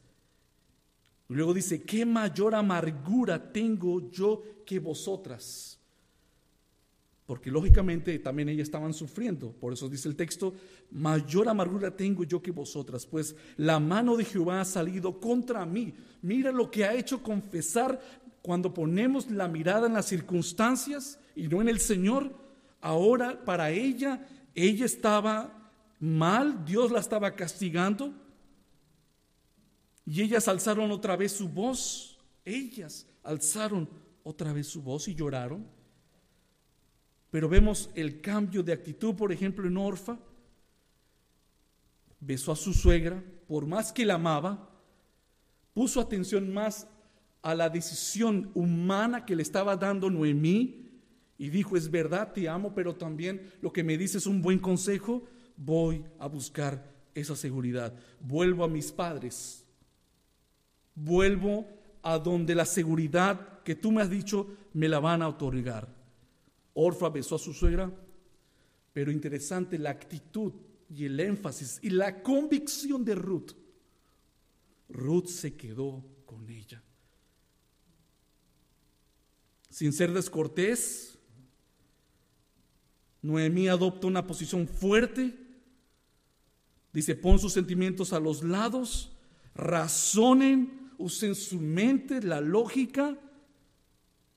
[1.29, 5.78] Luego dice, ¿qué mayor amargura tengo yo que vosotras?
[7.29, 9.53] Porque lógicamente también ellas estaban sufriendo.
[9.53, 10.55] Por eso dice el texto,
[10.91, 15.93] mayor amargura tengo yo que vosotras, pues la mano de Jehová ha salido contra mí.
[16.23, 18.01] Mira lo que ha hecho confesar
[18.41, 22.35] cuando ponemos la mirada en las circunstancias y no en el Señor.
[22.81, 25.71] Ahora para ella, ella estaba
[26.01, 28.15] mal, Dios la estaba castigando.
[30.07, 33.87] Y ellas alzaron otra vez su voz, ellas alzaron
[34.23, 35.77] otra vez su voz y lloraron.
[37.31, 40.19] Pero vemos el cambio de actitud, por ejemplo, en Orfa.
[42.21, 44.69] Besó a su suegra, por más que la amaba,
[45.73, 46.89] puso atención más
[47.43, 50.89] a la decisión humana que le estaba dando Noemí
[51.39, 54.59] y dijo, es verdad, te amo, pero también lo que me dices es un buen
[54.59, 55.23] consejo,
[55.57, 57.95] voy a buscar esa seguridad.
[58.21, 59.65] Vuelvo a mis padres,
[60.97, 61.67] vuelvo
[62.03, 65.98] a donde la seguridad que tú me has dicho me la van a otorgar.
[66.81, 67.93] Orfa besó a su suegra,
[68.93, 70.53] pero interesante la actitud
[70.89, 73.51] y el énfasis y la convicción de Ruth.
[74.89, 76.81] Ruth se quedó con ella.
[79.69, 81.19] Sin ser descortés,
[83.23, 85.37] Noemí adopta una posición fuerte.
[86.93, 89.19] Dice, pon sus sentimientos a los lados,
[89.57, 93.19] razonen, usen su mente, la lógica,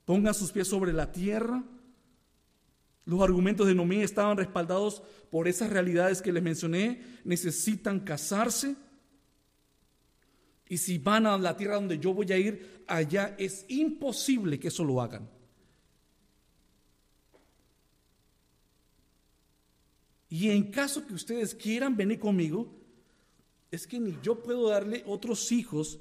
[0.06, 1.64] pongan sus pies sobre la tierra.
[3.06, 7.02] Los argumentos de Noemí estaban respaldados por esas realidades que les mencioné.
[7.24, 8.76] Necesitan casarse.
[10.68, 14.70] Y si van a la tierra donde yo voy a ir, allá es imposible que
[14.70, 15.30] eso lo hagan.
[20.30, 22.74] Y en caso que ustedes quieran venir conmigo,
[23.70, 26.00] es que ni yo puedo darle otros hijos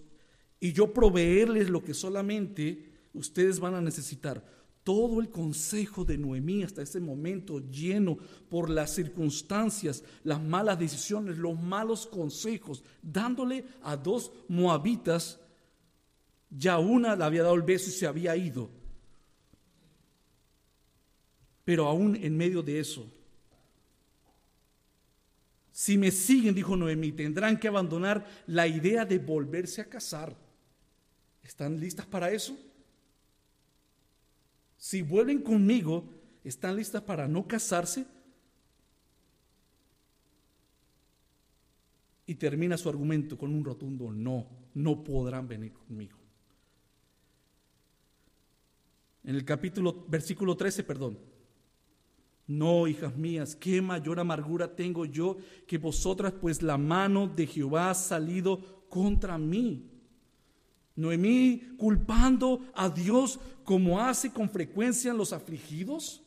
[0.60, 4.44] y yo proveerles lo que solamente ustedes van a necesitar.
[4.90, 8.18] Todo el consejo de Noemí hasta ese momento lleno
[8.48, 15.38] por las circunstancias, las malas decisiones, los malos consejos, dándole a dos moabitas,
[16.50, 18.68] ya una le había dado el beso y se había ido.
[21.64, 23.08] Pero aún en medio de eso,
[25.70, 30.36] si me siguen, dijo Noemí, tendrán que abandonar la idea de volverse a casar.
[31.44, 32.58] ¿Están listas para eso?
[34.80, 36.08] Si vuelven conmigo,
[36.42, 38.06] ¿están listas para no casarse?
[42.24, 46.16] Y termina su argumento con un rotundo no, no podrán venir conmigo.
[49.22, 51.18] En el capítulo, versículo 13, perdón,
[52.46, 57.90] no, hijas mías, qué mayor amargura tengo yo que vosotras, pues la mano de Jehová
[57.90, 59.90] ha salido contra mí.
[61.00, 66.22] Noemí culpando a Dios como hace con frecuencia en los afligidos.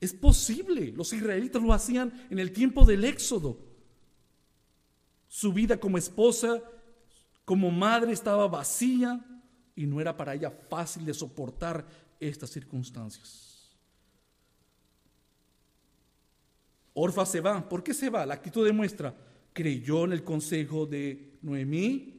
[0.00, 3.58] Es posible, los israelitas lo hacían en el tiempo del Éxodo.
[5.26, 6.62] Su vida como esposa,
[7.44, 9.24] como madre estaba vacía
[9.74, 11.86] y no era para ella fácil de soportar
[12.20, 13.76] estas circunstancias.
[16.92, 17.66] Orfa se va.
[17.66, 18.26] ¿Por qué se va?
[18.26, 19.14] La actitud demuestra,
[19.52, 22.17] creyó en el consejo de Noemí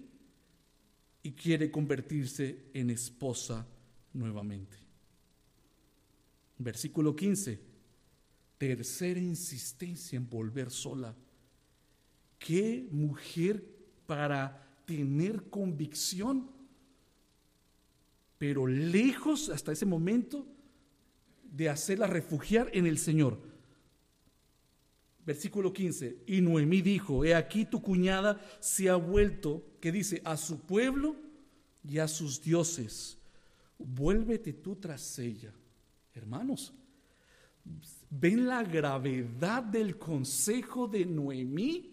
[1.24, 3.68] y quiere convertirse en esposa
[4.14, 4.78] nuevamente.
[6.58, 7.60] Versículo 15.
[8.58, 11.16] Tercera insistencia en volver sola.
[12.38, 13.64] ¿Qué mujer
[14.06, 16.50] para tener convicción?
[18.38, 20.46] Pero lejos hasta ese momento
[21.44, 23.49] de hacerla refugiar en el Señor.
[25.30, 26.24] Versículo 15.
[26.26, 31.16] Y Noemí dijo, he aquí tu cuñada se ha vuelto, que dice, a su pueblo
[31.88, 33.16] y a sus dioses.
[33.78, 35.54] Vuélvete tú tras ella.
[36.16, 36.74] Hermanos,
[38.10, 41.92] ¿ven la gravedad del consejo de Noemí?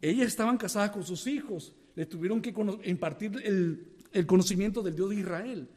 [0.00, 5.10] Ellas estaban casadas con sus hijos, le tuvieron que impartir el, el conocimiento del Dios
[5.10, 5.68] de Israel.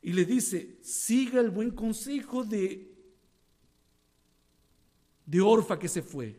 [0.00, 2.91] Y le dice, siga el buen consejo de
[5.26, 6.36] de Orfa que se fue.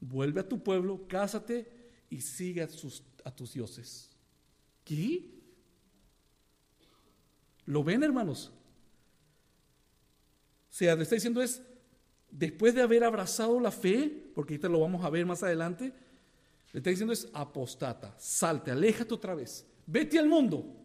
[0.00, 1.66] Vuelve a tu pueblo, cásate
[2.10, 4.10] y sigue a, tus dioses.
[4.84, 5.30] ¿Qué?
[7.66, 8.52] ¿Lo ven, hermanos?
[10.70, 11.62] O sea, le está diciendo es,
[12.30, 15.92] después de haber abrazado la fe, porque ahorita lo vamos a ver más adelante,
[16.72, 20.81] le está diciendo es apostata, salte, aléjate otra vez, vete al mundo,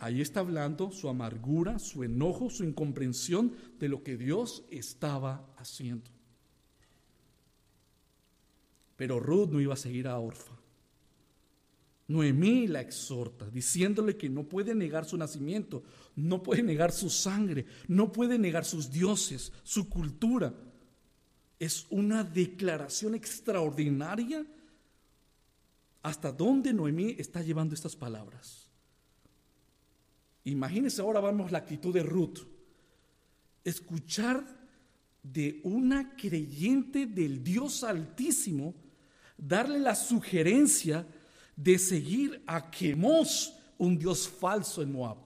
[0.00, 6.10] Ahí está hablando su amargura, su enojo, su incomprensión de lo que Dios estaba haciendo.
[8.96, 10.54] Pero Ruth no iba a seguir a Orfa.
[12.08, 15.82] Noemí la exhorta, diciéndole que no puede negar su nacimiento,
[16.16, 20.54] no puede negar su sangre, no puede negar sus dioses, su cultura.
[21.58, 24.46] Es una declaración extraordinaria
[26.02, 28.59] hasta dónde Noemí está llevando estas palabras.
[30.44, 32.38] Imagínense ahora vamos la actitud de Ruth.
[33.62, 34.44] Escuchar
[35.22, 38.74] de una creyente del Dios Altísimo,
[39.36, 41.06] darle la sugerencia
[41.56, 45.18] de seguir a Quemos un Dios falso en Moab.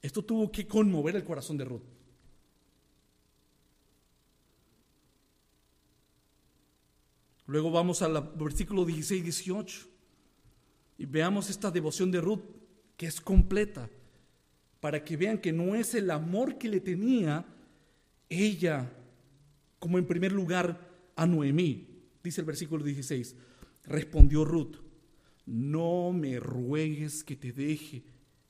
[0.00, 1.82] Esto tuvo que conmover el corazón de Ruth.
[7.46, 9.86] Luego vamos al versículo 16 y 18
[10.98, 12.61] y veamos esta devoción de Ruth
[12.96, 13.88] que es completa
[14.82, 17.46] para que vean que no es el amor que le tenía
[18.28, 18.90] ella
[19.78, 21.86] como en primer lugar a Noemí.
[22.22, 23.36] Dice el versículo 16,
[23.84, 24.78] respondió Ruth,
[25.46, 28.02] no me ruegues que te deje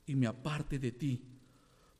[0.07, 1.23] y me aparte de ti,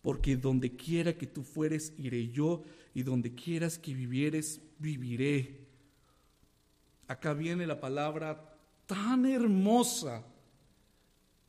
[0.01, 2.63] porque donde quiera que tú fueres, iré yo,
[2.95, 5.67] y donde quieras que vivieres, viviré.
[7.07, 10.25] Acá viene la palabra tan hermosa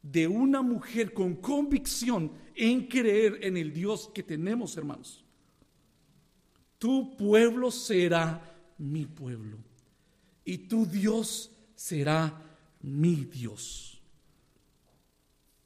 [0.04, 5.24] de una mujer con convicción en creer en el Dios que tenemos, hermanos.
[6.78, 9.56] Tu pueblo será mi pueblo
[10.44, 12.38] y tu Dios será
[12.82, 13.93] mi Dios.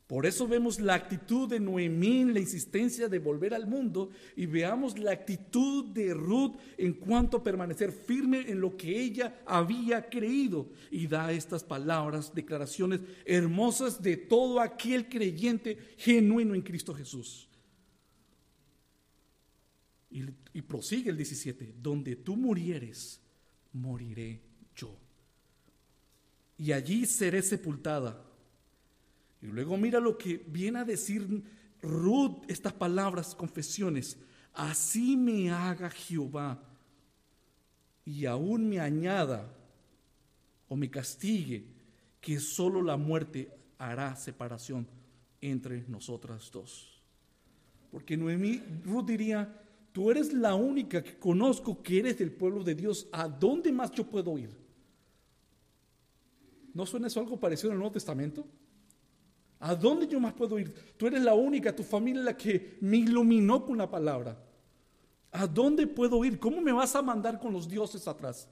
[0.08, 4.98] Por eso vemos la actitud de Noemí la insistencia de volver al mundo y veamos
[4.98, 10.70] la actitud de Ruth en cuanto a permanecer firme en lo que ella había creído
[10.90, 17.46] y da estas palabras, declaraciones hermosas de todo aquel creyente genuino en Cristo Jesús.
[20.10, 20.22] Y,
[20.54, 23.20] y prosigue el 17, donde tú murieres,
[23.74, 24.40] moriré
[24.74, 24.96] yo.
[26.56, 28.24] Y allí seré sepultada
[29.40, 31.42] y luego mira lo que viene a decir
[31.80, 34.18] Ruth, estas palabras, confesiones.
[34.52, 36.60] Así me haga Jehová
[38.04, 39.54] y aún me añada
[40.68, 41.66] o me castigue,
[42.20, 44.86] que solo la muerte hará separación
[45.40, 47.00] entre nosotras dos.
[47.90, 49.62] Porque Noemí, Ruth diría,
[49.92, 53.92] tú eres la única que conozco que eres del pueblo de Dios, ¿a dónde más
[53.92, 54.50] yo puedo ir?
[56.74, 58.46] ¿No suena eso algo parecido en el Nuevo Testamento?
[59.60, 60.72] ¿A dónde yo más puedo ir?
[60.96, 64.38] Tú eres la única, tu familia la que me iluminó con la palabra.
[65.32, 66.38] ¿A dónde puedo ir?
[66.38, 68.48] ¿Cómo me vas a mandar con los dioses atrás?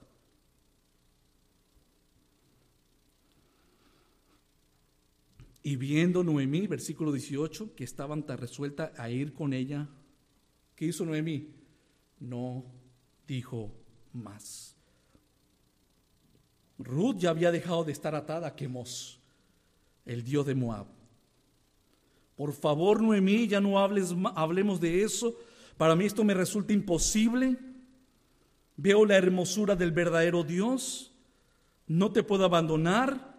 [5.62, 9.88] Y viendo Noemí, versículo 18, que estaban tan resuelta a ir con ella,
[10.74, 11.54] ¿qué hizo Noemí?
[12.20, 12.64] No
[13.26, 13.72] dijo
[14.12, 14.76] más.
[16.78, 19.20] Ruth ya había dejado de estar atada a Quemos,
[20.04, 20.95] el dios de Moab.
[22.36, 25.34] Por favor, Noemí, ya no hables, hablemos de eso.
[25.78, 27.56] Para mí esto me resulta imposible.
[28.76, 31.14] Veo la hermosura del verdadero Dios.
[31.86, 33.34] No te puedo abandonar.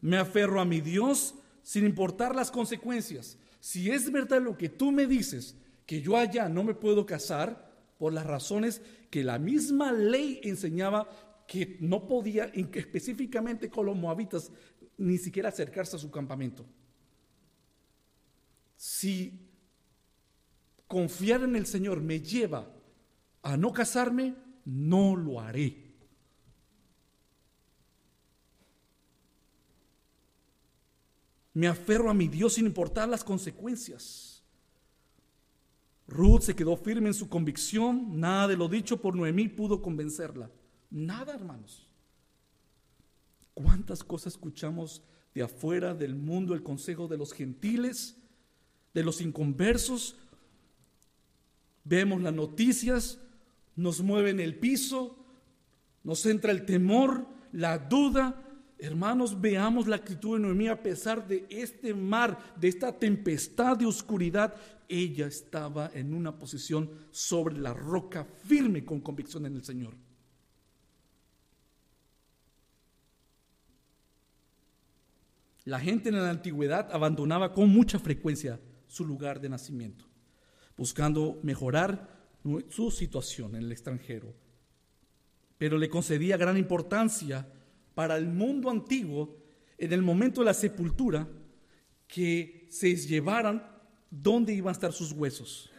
[0.00, 3.38] Me aferro a mi Dios sin importar las consecuencias.
[3.60, 7.68] Si es verdad lo que tú me dices, que yo allá no me puedo casar,
[7.98, 8.80] por las razones
[9.10, 11.06] que la misma ley enseñaba
[11.46, 14.50] que no podía, específicamente con los moabitas,
[14.96, 16.64] ni siquiera acercarse a su campamento
[18.80, 19.38] si
[20.86, 22.66] confiar en el Señor me lleva
[23.42, 25.92] a no casarme, no lo haré.
[31.52, 34.42] Me aferro a mi Dios sin importar las consecuencias.
[36.06, 38.18] Ruth se quedó firme en su convicción.
[38.18, 40.50] Nada de lo dicho por Noemí pudo convencerla.
[40.88, 41.86] Nada, hermanos.
[43.52, 45.02] ¿Cuántas cosas escuchamos
[45.34, 48.16] de afuera del mundo, el consejo de los gentiles?
[48.94, 50.16] De los inconversos,
[51.84, 53.18] vemos las noticias,
[53.76, 55.16] nos mueven el piso,
[56.02, 58.46] nos entra el temor, la duda.
[58.78, 63.86] Hermanos, veamos la actitud de Noemí a pesar de este mar, de esta tempestad de
[63.86, 64.54] oscuridad.
[64.88, 69.94] Ella estaba en una posición sobre la roca firme con convicción en el Señor.
[75.64, 78.58] La gente en la antigüedad abandonaba con mucha frecuencia
[78.90, 80.04] su lugar de nacimiento,
[80.76, 82.20] buscando mejorar
[82.68, 84.34] su situación en el extranjero.
[85.56, 87.46] Pero le concedía gran importancia
[87.94, 89.36] para el mundo antiguo
[89.78, 91.28] en el momento de la sepultura
[92.06, 93.64] que se llevaran
[94.10, 95.70] dónde iban a estar sus huesos.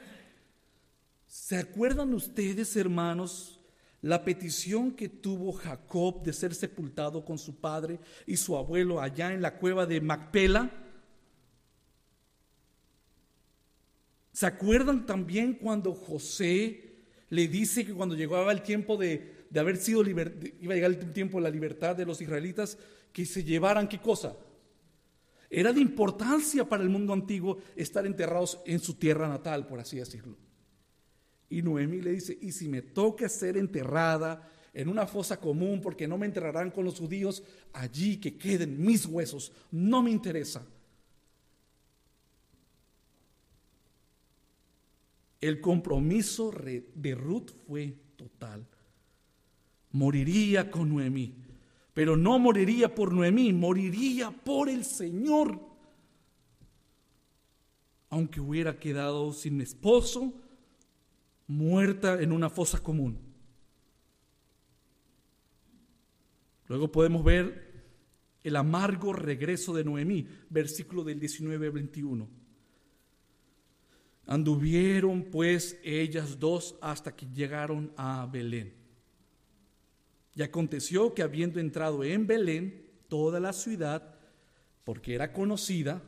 [1.28, 3.59] ¿Se acuerdan ustedes, hermanos,
[4.01, 9.34] la petición que tuvo Jacob de ser sepultado con su padre y su abuelo allá
[9.34, 10.80] en la cueva de Macpela?
[14.41, 16.95] ¿Se acuerdan también cuando José
[17.29, 21.37] le dice que cuando llegaba el tiempo de, haber sido iba a llegar el tiempo
[21.37, 22.75] de la libertad de los israelitas,
[23.13, 24.35] que se llevaran qué cosa?
[25.47, 29.97] Era de importancia para el mundo antiguo estar enterrados en su tierra natal, por así
[29.97, 30.35] decirlo.
[31.47, 36.07] Y Noemí le dice, y si me toca ser enterrada en una fosa común porque
[36.07, 40.65] no me enterrarán con los judíos, allí que queden mis huesos, no me interesa.
[45.41, 48.67] El compromiso de Ruth fue total.
[49.91, 51.33] Moriría con Noemí,
[51.95, 55.59] pero no moriría por Noemí, moriría por el Señor.
[58.09, 60.31] Aunque hubiera quedado sin esposo,
[61.47, 63.17] muerta en una fosa común.
[66.67, 67.71] Luego podemos ver
[68.43, 72.40] el amargo regreso de Noemí, versículo del 19 al 21.
[74.26, 78.74] Anduvieron pues ellas dos hasta que llegaron a Belén.
[80.36, 84.15] Y aconteció que habiendo entrado en Belén, toda la ciudad,
[84.84, 86.01] porque era conocida,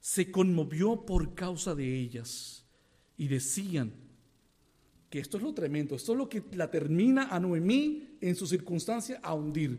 [0.00, 2.64] se conmovió por causa de ellas.
[3.16, 3.92] Y decían
[5.10, 8.46] que esto es lo tremendo, esto es lo que la termina a Noemí en su
[8.46, 9.78] circunstancia a hundir.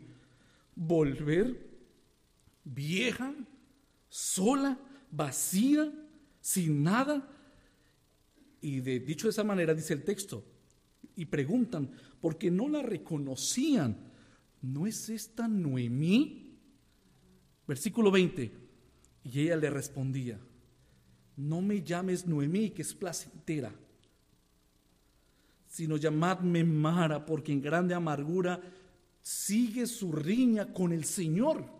[0.75, 1.67] Volver
[2.63, 3.33] vieja,
[4.07, 4.79] sola,
[5.11, 5.91] vacía,
[6.49, 7.29] sin nada,
[8.59, 10.43] y de, dicho de esa manera, dice el texto,
[11.15, 13.95] y preguntan, porque no la reconocían,
[14.63, 16.57] ¿no es esta Noemí?
[17.67, 18.51] Versículo 20,
[19.25, 20.39] y ella le respondía,
[21.37, 23.71] no me llames Noemí, que es placentera,
[25.67, 28.59] sino llamadme Mara, porque en grande amargura
[29.21, 31.78] sigue su riña con el Señor.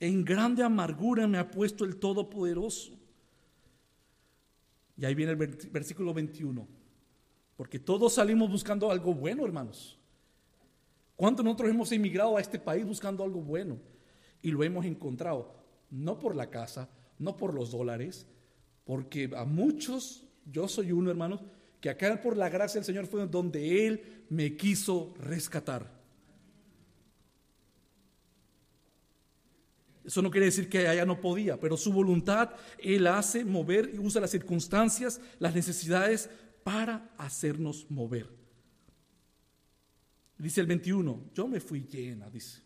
[0.00, 2.92] En grande amargura me ha puesto el Todopoderoso.
[4.96, 5.38] Y ahí viene el
[5.70, 6.66] versículo 21.
[7.56, 9.98] Porque todos salimos buscando algo bueno, hermanos.
[11.16, 13.78] ¿Cuántos nosotros hemos emigrado a este país buscando algo bueno?
[14.40, 15.52] Y lo hemos encontrado,
[15.90, 16.88] no por la casa,
[17.18, 18.28] no por los dólares,
[18.84, 21.40] porque a muchos, yo soy uno, hermanos,
[21.80, 25.97] que acá por la gracia del Señor fue donde Él me quiso rescatar.
[30.08, 33.98] Eso no quiere decir que allá no podía, pero su voluntad Él hace mover y
[33.98, 36.30] usa las circunstancias, las necesidades
[36.64, 38.26] para hacernos mover.
[40.38, 42.62] Dice el 21, yo me fui llena, dice.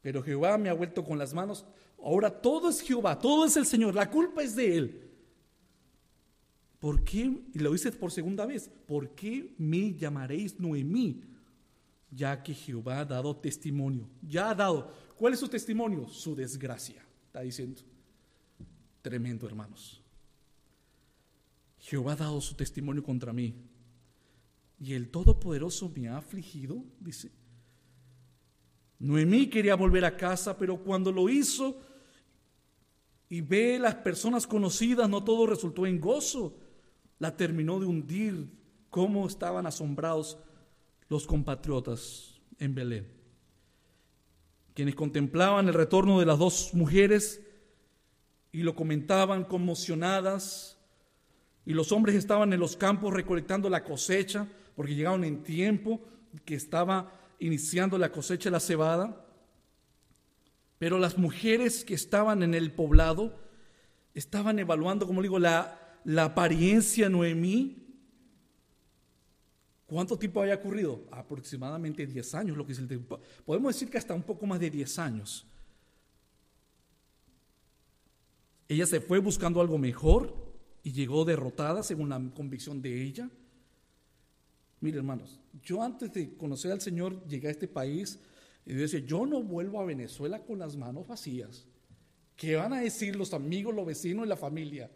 [0.00, 1.66] Pero Jehová me ha vuelto con las manos.
[2.02, 5.10] Ahora todo es Jehová, todo es el Señor, la culpa es de Él.
[6.78, 7.38] ¿Por qué?
[7.52, 11.22] Y lo dice por segunda vez, ¿por qué me llamaréis Noemí?
[12.10, 15.09] Ya que Jehová ha dado testimonio, ya ha dado.
[15.20, 16.08] ¿Cuál es su testimonio?
[16.08, 17.04] Su desgracia.
[17.26, 17.82] Está diciendo.
[19.02, 20.02] Tremendo, hermanos.
[21.78, 23.54] Jehová ha dado su testimonio contra mí.
[24.78, 27.30] Y el Todopoderoso me ha afligido, dice.
[28.98, 31.78] Noemí quería volver a casa, pero cuando lo hizo
[33.28, 36.56] y ve las personas conocidas, no todo resultó en gozo.
[37.18, 38.58] La terminó de hundir.
[38.88, 40.38] Cómo estaban asombrados
[41.10, 43.19] los compatriotas en Belén
[44.80, 47.42] quienes contemplaban el retorno de las dos mujeres
[48.50, 50.78] y lo comentaban conmocionadas,
[51.66, 56.00] y los hombres estaban en los campos recolectando la cosecha, porque llegaron en tiempo
[56.46, 59.22] que estaba iniciando la cosecha de la cebada,
[60.78, 63.38] pero las mujeres que estaban en el poblado
[64.14, 67.89] estaban evaluando, como digo, la, la apariencia Noemí,
[69.90, 71.02] ¿Cuánto tiempo había ocurrido?
[71.10, 73.18] Aproximadamente 10 años, lo que es el tiempo.
[73.44, 75.44] Podemos decir que hasta un poco más de 10 años.
[78.68, 80.32] Ella se fue buscando algo mejor
[80.84, 83.28] y llegó derrotada según la convicción de ella.
[84.80, 88.20] Mire, hermanos, yo antes de conocer al Señor llegué a este país
[88.64, 91.66] y decía, yo no vuelvo a Venezuela con las manos vacías.
[92.36, 94.88] ¿Qué van a decir los amigos, los vecinos y la familia?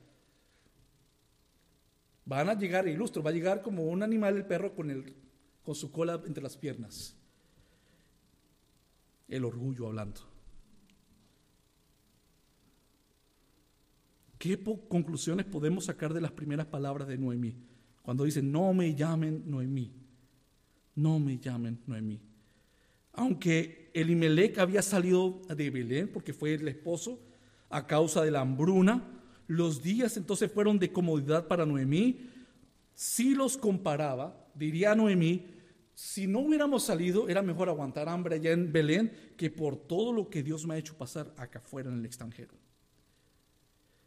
[2.26, 5.14] Van a llegar, ilustro, va a llegar como un animal el perro con, el,
[5.62, 7.16] con su cola entre las piernas.
[9.28, 10.20] El orgullo hablando.
[14.38, 17.56] ¿Qué conclusiones podemos sacar de las primeras palabras de Noemí?
[18.02, 19.90] Cuando dice, no me llamen Noemí,
[20.94, 22.20] no me llamen Noemí.
[23.14, 27.18] Aunque Elimelech había salido de Belén, porque fue el esposo,
[27.70, 29.02] a causa de la hambruna,
[29.46, 32.30] los días entonces fueron de comodidad para Noemí.
[32.94, 35.46] Si los comparaba, diría Noemí,
[35.94, 40.28] si no hubiéramos salido, era mejor aguantar hambre allá en Belén que por todo lo
[40.28, 42.54] que Dios me ha hecho pasar acá afuera en el extranjero.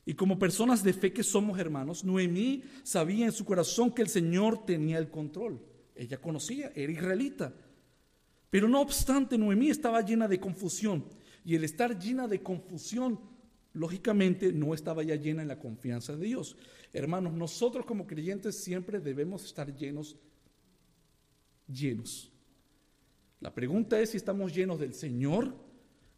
[0.05, 4.07] Y como personas de fe que somos hermanos, Noemí sabía en su corazón que el
[4.07, 5.61] Señor tenía el control.
[5.95, 7.53] Ella conocía, era israelita.
[8.49, 11.05] Pero no obstante, Noemí estaba llena de confusión.
[11.43, 13.19] Y el estar llena de confusión
[13.77, 16.57] lógicamente no estaba ya llena en la confianza de Dios.
[16.93, 20.17] Hermanos, nosotros como creyentes siempre debemos estar llenos,
[21.67, 22.31] llenos.
[23.39, 25.55] La pregunta es si estamos llenos del Señor,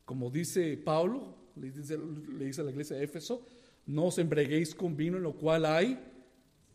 [0.06, 3.46] como dice Pablo, le dice, a la iglesia de Éfeso,
[3.86, 6.00] no os embreguéis con vino en lo cual hay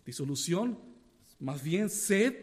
[0.04, 0.78] disolución,
[1.40, 2.34] más bien sed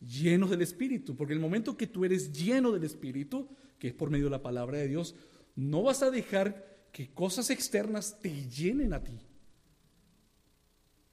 [0.00, 3.48] llenos del Espíritu, porque el momento que tú eres lleno del Espíritu,
[3.78, 5.16] que es por medio de la palabra de Dios,
[5.56, 9.18] no vas a dejar que cosas externas te llenen a ti.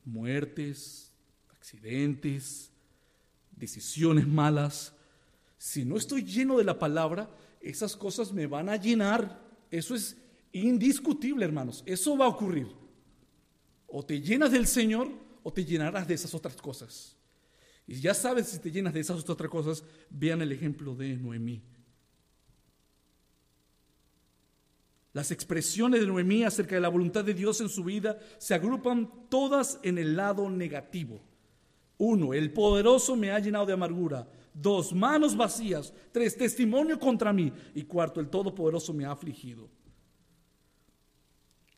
[0.04, 1.12] Muertes,
[1.50, 2.72] accidentes,
[3.52, 4.94] decisiones malas.
[5.58, 7.30] Si no estoy lleno de la palabra,
[7.62, 9.42] esas cosas me van a llenar.
[9.70, 10.18] Eso es
[10.52, 11.84] indiscutible, hermanos.
[11.86, 12.68] Eso va a ocurrir.
[13.88, 15.10] O te llenas del Señor
[15.44, 17.16] o te llenarás de esas otras cosas.
[17.86, 21.64] Y ya sabes si te llenas de esas otras cosas, vean el ejemplo de Noemí.
[25.14, 29.12] Las expresiones de Noemí acerca de la voluntad de Dios en su vida se agrupan
[29.30, 31.22] todas en el lado negativo.
[31.98, 34.28] Uno, el poderoso me ha llenado de amargura.
[34.54, 35.94] Dos, manos vacías.
[36.12, 37.52] Tres, testimonio contra mí.
[37.74, 39.70] Y cuarto, el todopoderoso me ha afligido.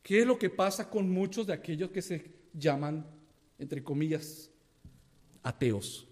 [0.02, 3.06] ¿Qué es lo que pasa con muchos de aquellos que se llaman,
[3.58, 4.50] entre comillas,
[5.42, 6.06] ateos?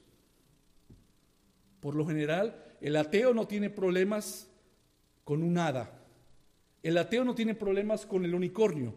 [1.80, 4.48] Por lo general, el ateo no tiene problemas
[5.24, 5.97] con un hada.
[6.82, 8.94] El ateo no tiene problemas con el unicornio.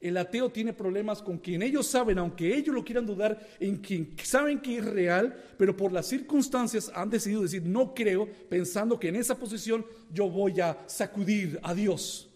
[0.00, 4.16] El ateo tiene problemas con quien ellos saben, aunque ellos lo quieran dudar, en quien
[4.20, 9.08] saben que es real, pero por las circunstancias han decidido decir no creo, pensando que
[9.08, 12.28] en esa posición yo voy a sacudir a Dios.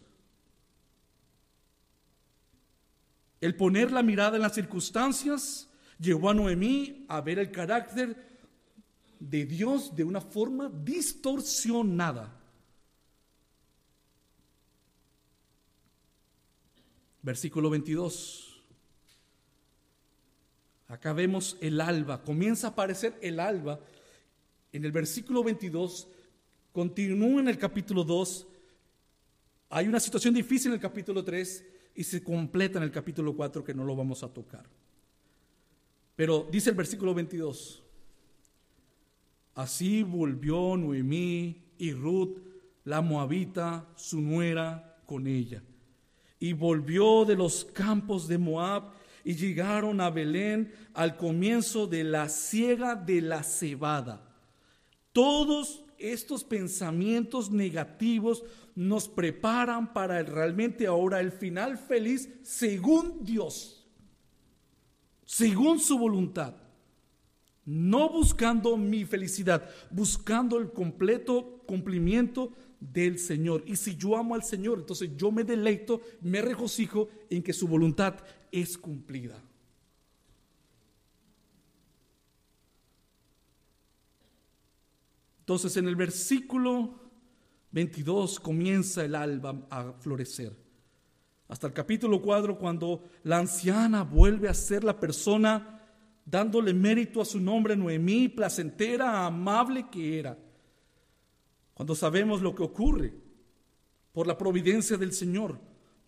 [3.41, 5.69] El poner la mirada en las circunstancias
[5.99, 8.17] llevó a Noemí a ver el carácter
[9.19, 12.46] de Dios de una forma distorsionada.
[17.27, 18.63] Versículo 22.
[20.87, 23.81] Acá vemos el alba, comienza a aparecer el alba.
[24.73, 26.07] En el versículo 22,
[26.73, 28.47] continúa en el capítulo 2,
[29.71, 31.67] hay una situación difícil en el capítulo 3
[31.97, 34.65] y se completa en el capítulo 4 que no lo vamos a tocar.
[36.15, 37.83] Pero dice el versículo 22,
[39.57, 42.39] así volvió Noemí y Ruth,
[42.85, 45.61] la moabita, su nuera, con ella
[46.47, 48.93] y volvió de los campos de Moab
[49.25, 54.33] y llegaron a Belén al comienzo de la siega de la cebada.
[55.11, 58.45] Todos estos pensamientos negativos
[58.77, 63.85] nos preparan para realmente ahora el final feliz según Dios,
[65.25, 66.55] según su voluntad.
[67.65, 73.63] No buscando mi felicidad, buscando el completo cumplimiento del Señor.
[73.67, 77.67] Y si yo amo al Señor, entonces yo me deleito, me regocijo en que su
[77.69, 78.17] voluntad
[78.53, 79.43] es cumplida.
[85.41, 86.99] Entonces en el versículo
[87.71, 90.57] 22 comienza el alba a florecer.
[91.49, 95.81] Hasta el capítulo 4 cuando la anciana vuelve a ser la persona
[96.25, 100.37] dándole mérito a su nombre Noemí, placentera, amable que era
[101.77, 103.13] cuando sabemos lo que ocurre
[104.13, 105.61] por la providencia del Señor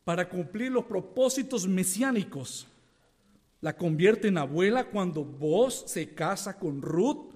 [0.02, 2.66] para cumplir los propósitos mesiánicos.
[3.60, 7.34] La convierte en abuela cuando vos se casa con Ruth,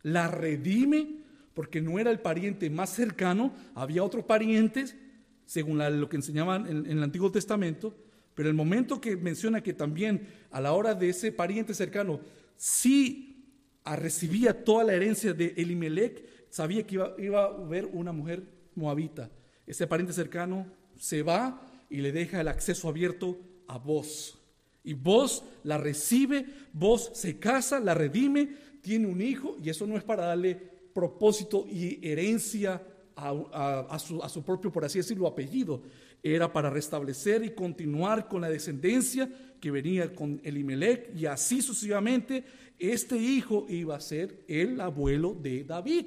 [0.00, 1.18] la redime
[1.52, 4.96] porque no era el pariente más cercano, había otros parientes,
[5.44, 7.94] según lo que enseñaban en, en el Antiguo Testamento,
[8.34, 12.20] pero el momento que menciona que también a la hora de ese pariente cercano
[12.56, 13.36] sí
[13.84, 18.42] recibía toda la herencia de Elimelech, sabía que iba, a haber una mujer
[18.74, 19.30] moabita.
[19.66, 20.66] Ese pariente cercano
[20.98, 24.38] se va y le deja el acceso abierto a vos.
[24.84, 29.96] Y vos la recibe, vos se casa, la redime, tiene un hijo, y eso no
[29.96, 30.54] es para darle
[30.94, 32.82] propósito y herencia
[33.16, 35.82] a, su, a, su, propio, por así decirlo, apellido.
[36.22, 39.28] Era para restablecer y continuar con la descendencia
[39.60, 42.44] que venía con Elimelech, y así sucesivamente,
[42.78, 46.06] este hijo iba a ser el abuelo de David.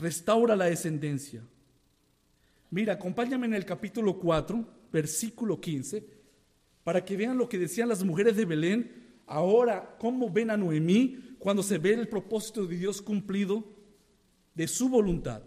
[0.00, 1.42] Restaura la descendencia.
[2.70, 6.04] Mira, acompáñame en el capítulo 4, versículo 15,
[6.82, 9.20] para que vean lo que decían las mujeres de Belén.
[9.26, 13.64] Ahora, cómo ven a Noemí cuando se ve el propósito de Dios cumplido
[14.54, 15.42] de su voluntad.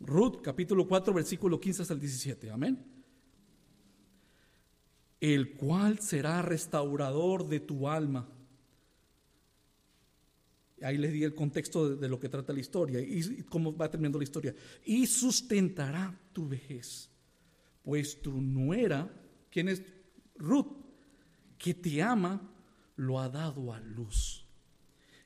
[0.00, 2.50] Ruth, capítulo 4, versículo 15 hasta el 17.
[2.50, 2.84] Amén.
[5.20, 8.28] El cual será restaurador de tu alma
[10.82, 14.18] Ahí les di el contexto de, lo que trata la historia y, cómo va terminando
[14.18, 14.54] la historia.
[14.84, 17.10] Y sustentará tu vejez,
[17.82, 19.10] pues tu nuera,
[19.50, 19.82] quien es
[20.36, 20.66] Ruth,
[21.58, 22.40] que te ama,
[22.96, 24.44] lo ha dado a luz.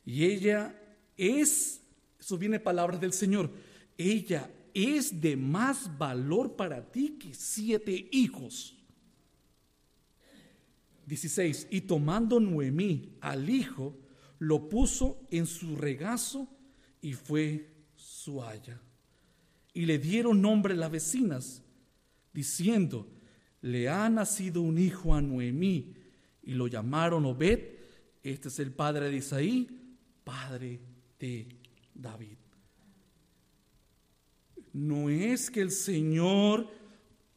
[0.04, 0.74] Y ella
[1.16, 1.82] es,
[2.18, 3.50] eso viene palabras del Señor,
[3.98, 8.76] ella es de más valor para ti que siete hijos.
[11.06, 11.68] 16.
[11.70, 13.96] Y tomando Noemí al hijo,
[14.42, 16.48] lo puso en su regazo
[17.00, 18.80] y fue su haya.
[19.72, 21.62] Y le dieron nombre las vecinas,
[22.32, 23.06] diciendo,
[23.60, 25.94] le ha nacido un hijo a Noemí,
[26.42, 27.60] y lo llamaron Obed,
[28.24, 29.68] este es el padre de Isaí,
[30.24, 30.80] padre
[31.20, 31.46] de
[31.94, 32.38] David.
[34.72, 36.68] No es que el Señor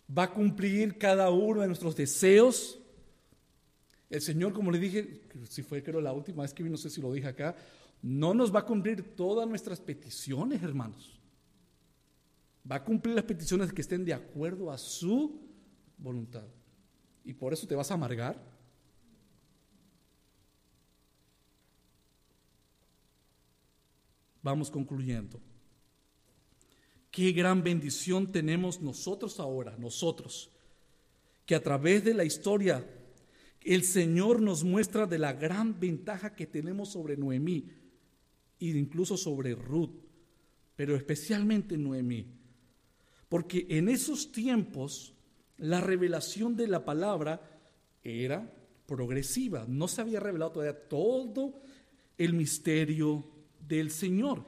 [0.09, 2.79] va a cumplir cada uno de nuestros deseos.
[4.09, 6.89] El Señor, como le dije, si fue creo la última vez que vi, no sé
[6.89, 7.55] si lo dije acá,
[8.01, 11.19] no nos va a cumplir todas nuestras peticiones, hermanos.
[12.69, 15.39] Va a cumplir las peticiones que estén de acuerdo a su
[15.97, 16.45] voluntad.
[17.23, 18.41] ¿Y por eso te vas a amargar?
[24.41, 25.39] Vamos concluyendo.
[27.09, 30.51] Qué gran bendición tenemos nosotros ahora, nosotros,
[31.45, 32.85] que a través de la historia
[33.65, 37.67] el Señor nos muestra de la gran ventaja que tenemos sobre Noemí
[38.59, 39.95] e incluso sobre Ruth,
[40.75, 42.27] pero especialmente Noemí.
[43.27, 45.15] Porque en esos tiempos
[45.57, 47.41] la revelación de la palabra
[48.03, 48.53] era
[48.85, 51.59] progresiva, no se había revelado todavía todo
[52.19, 53.25] el misterio
[53.67, 54.45] del Señor.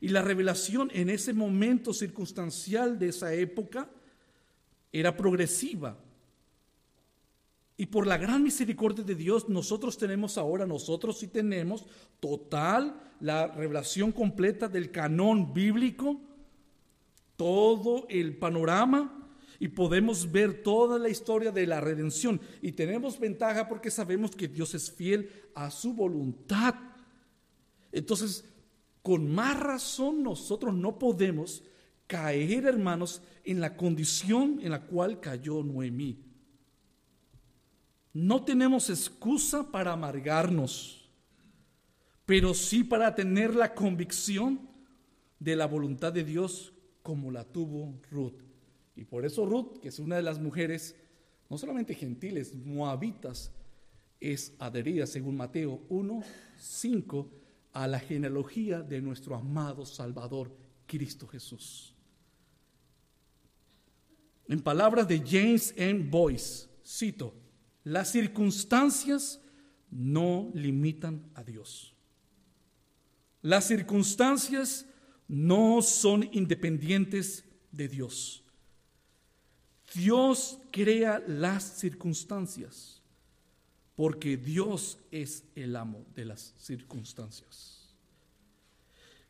[0.00, 3.90] Y la revelación en ese momento circunstancial de esa época
[4.90, 5.98] era progresiva.
[7.76, 11.84] Y por la gran misericordia de Dios, nosotros tenemos ahora, nosotros sí tenemos
[12.20, 16.20] total la revelación completa del canón bíblico,
[17.36, 19.24] todo el panorama
[19.58, 22.40] y podemos ver toda la historia de la redención.
[22.62, 26.74] Y tenemos ventaja porque sabemos que Dios es fiel a su voluntad.
[27.90, 28.44] Entonces,
[29.02, 31.64] con más razón nosotros no podemos
[32.06, 36.23] caer, hermanos, en la condición en la cual cayó Noemí.
[38.14, 41.10] No tenemos excusa para amargarnos,
[42.24, 44.68] pero sí para tener la convicción
[45.40, 48.40] de la voluntad de Dios como la tuvo Ruth.
[48.94, 50.94] Y por eso Ruth, que es una de las mujeres,
[51.50, 53.50] no solamente gentiles, moabitas,
[54.20, 56.22] es adherida, según Mateo 1,
[56.56, 57.30] 5,
[57.72, 60.56] a la genealogía de nuestro amado Salvador,
[60.86, 61.96] Cristo Jesús.
[64.46, 66.08] En palabras de James M.
[66.08, 67.34] Boyce, cito,
[67.84, 69.40] las circunstancias
[69.90, 71.94] no limitan a Dios.
[73.42, 74.86] Las circunstancias
[75.28, 78.42] no son independientes de Dios.
[79.94, 83.02] Dios crea las circunstancias
[83.94, 87.94] porque Dios es el amo de las circunstancias.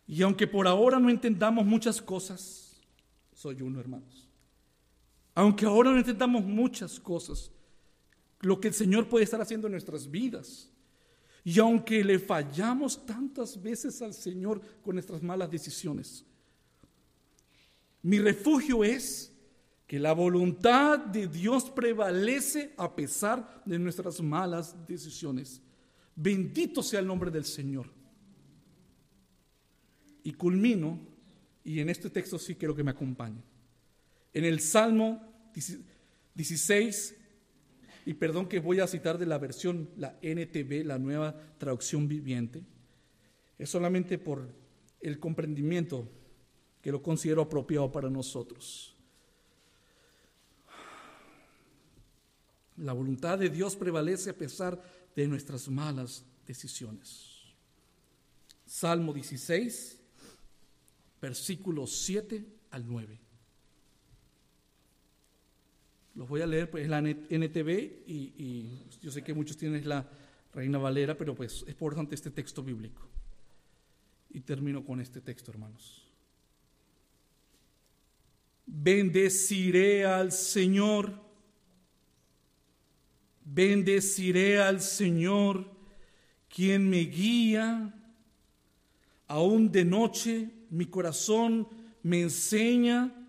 [0.07, 2.81] Y aunque por ahora no entendamos muchas cosas,
[3.35, 4.29] soy uno, hermanos.
[5.35, 7.51] Aunque ahora no entendamos muchas cosas,
[8.45, 10.71] lo que el Señor puede estar haciendo en nuestras vidas,
[11.45, 16.25] y aunque le fallamos tantas veces al Señor con nuestras malas decisiones,
[18.03, 19.33] mi refugio es
[19.87, 25.61] que la voluntad de Dios prevalece a pesar de nuestras malas decisiones.
[26.17, 27.91] Bendito sea el nombre del Señor.
[30.23, 30.99] Y culmino,
[31.63, 33.43] y en este texto sí quiero que me acompañen.
[34.33, 35.23] En el Salmo
[36.35, 37.15] 16,
[38.07, 42.63] y perdón que voy a citar de la versión, la NTV, la nueva traducción viviente,
[43.59, 44.49] es solamente por
[45.01, 46.09] el comprendimiento
[46.83, 48.95] que lo considero apropiado para nosotros.
[52.77, 54.83] La voluntad de Dios prevalece a pesar
[55.15, 57.31] de nuestras malas decisiones.
[58.67, 60.01] Salmo 16,
[61.23, 63.21] versículos 7 al 9.
[66.15, 67.71] Los voy a leer, pues es la NTV
[68.07, 70.09] y, y yo sé que muchos tienen la
[70.53, 73.09] Reina Valera, pero pues es importante este texto bíblico.
[74.31, 76.09] Y termino con este texto, hermanos.
[78.67, 81.25] Bendeciré al Señor
[83.45, 85.71] Bendeciré al Señor,
[86.49, 87.95] quien me guía.
[89.29, 91.69] Aún de noche mi corazón
[92.03, 93.24] me enseña.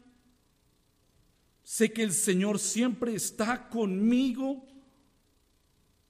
[1.66, 4.68] Sé que el Señor siempre está conmigo.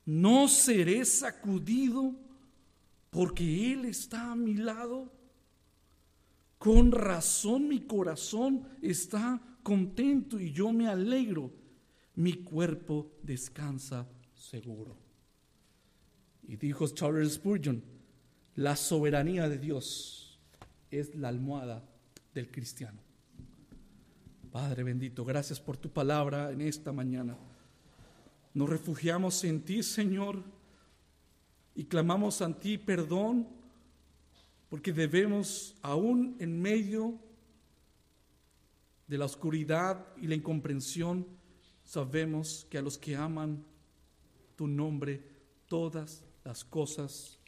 [0.05, 2.13] No seré sacudido
[3.09, 5.13] porque Él está a mi lado.
[6.57, 11.53] Con razón mi corazón está contento y yo me alegro
[12.15, 14.97] mi cuerpo descansa seguro.
[16.43, 17.81] Y dijo Charles Spurgeon,
[18.55, 20.37] la soberanía de Dios
[20.91, 21.87] es la almohada
[22.33, 23.04] del cristiano.
[24.55, 27.35] Padre bendito, gracias por tu palabra en esta mañana.
[28.53, 30.41] Nos refugiamos en ti, Señor,
[31.75, 33.49] y clamamos a ti perdón,
[34.69, 37.19] porque debemos, aún en medio
[39.07, 41.27] de la oscuridad y la incomprensión,
[41.83, 43.61] sabemos que a los que aman
[44.55, 45.21] tu nombre,
[45.67, 47.41] todas las cosas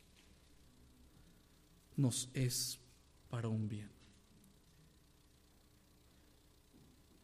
[1.95, 2.81] nos es
[3.29, 3.96] para un bien.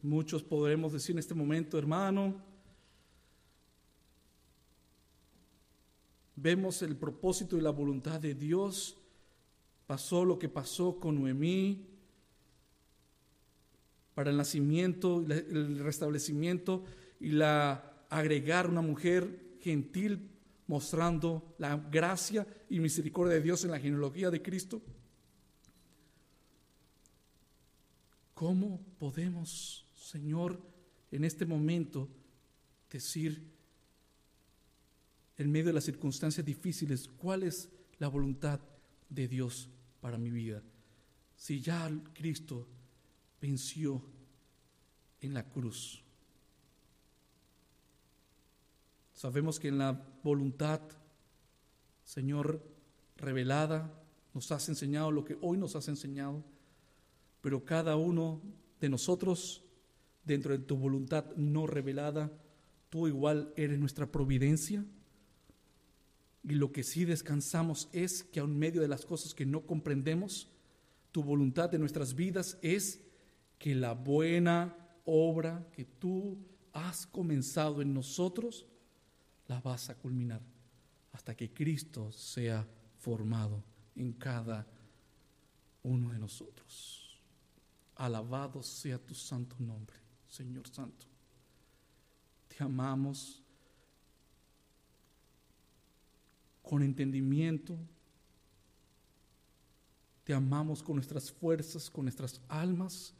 [0.04, 2.34] Muchos podremos decir en este momento, hermano,
[6.36, 8.98] vemos el propósito y la voluntad de Dios.
[9.86, 11.86] Pasó lo que pasó con Noemí
[14.14, 16.84] para el nacimiento, el restablecimiento
[17.18, 20.28] y la agregar una mujer gentil
[20.66, 24.82] mostrando la gracia y misericordia de Dios en la genealogía de Cristo.
[28.34, 30.60] ¿Cómo podemos, Señor,
[31.10, 32.10] en este momento
[32.90, 33.50] decir,
[35.38, 38.60] en medio de las circunstancias difíciles, cuál es la voluntad
[39.08, 39.70] de Dios
[40.02, 40.62] para mi vida?
[41.36, 42.68] Si ya Cristo
[43.40, 44.04] venció
[45.22, 46.04] en la cruz.
[49.14, 49.92] Sabemos que en la
[50.22, 50.82] voluntad,
[52.04, 52.62] Señor,
[53.16, 53.90] revelada,
[54.34, 56.44] nos has enseñado lo que hoy nos has enseñado,
[57.40, 58.42] pero cada uno
[58.80, 59.63] de nosotros,
[60.24, 62.32] dentro de tu voluntad no revelada,
[62.90, 64.84] tú igual eres nuestra providencia.
[66.42, 70.48] Y lo que sí descansamos es que aun medio de las cosas que no comprendemos,
[71.10, 73.00] tu voluntad de nuestras vidas es
[73.58, 76.38] que la buena obra que tú
[76.72, 78.66] has comenzado en nosotros,
[79.46, 80.40] la vas a culminar
[81.12, 82.66] hasta que Cristo sea
[82.98, 83.62] formado
[83.94, 84.66] en cada
[85.82, 87.20] uno de nosotros.
[87.94, 89.96] Alabado sea tu santo nombre,
[90.34, 91.06] Señor Santo.
[92.48, 93.40] Te amamos
[96.60, 97.78] con entendimiento.
[100.24, 103.14] Te amamos con nuestras fuerzas, con nuestras almas.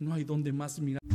[0.00, 1.05] No hay donde más mirar.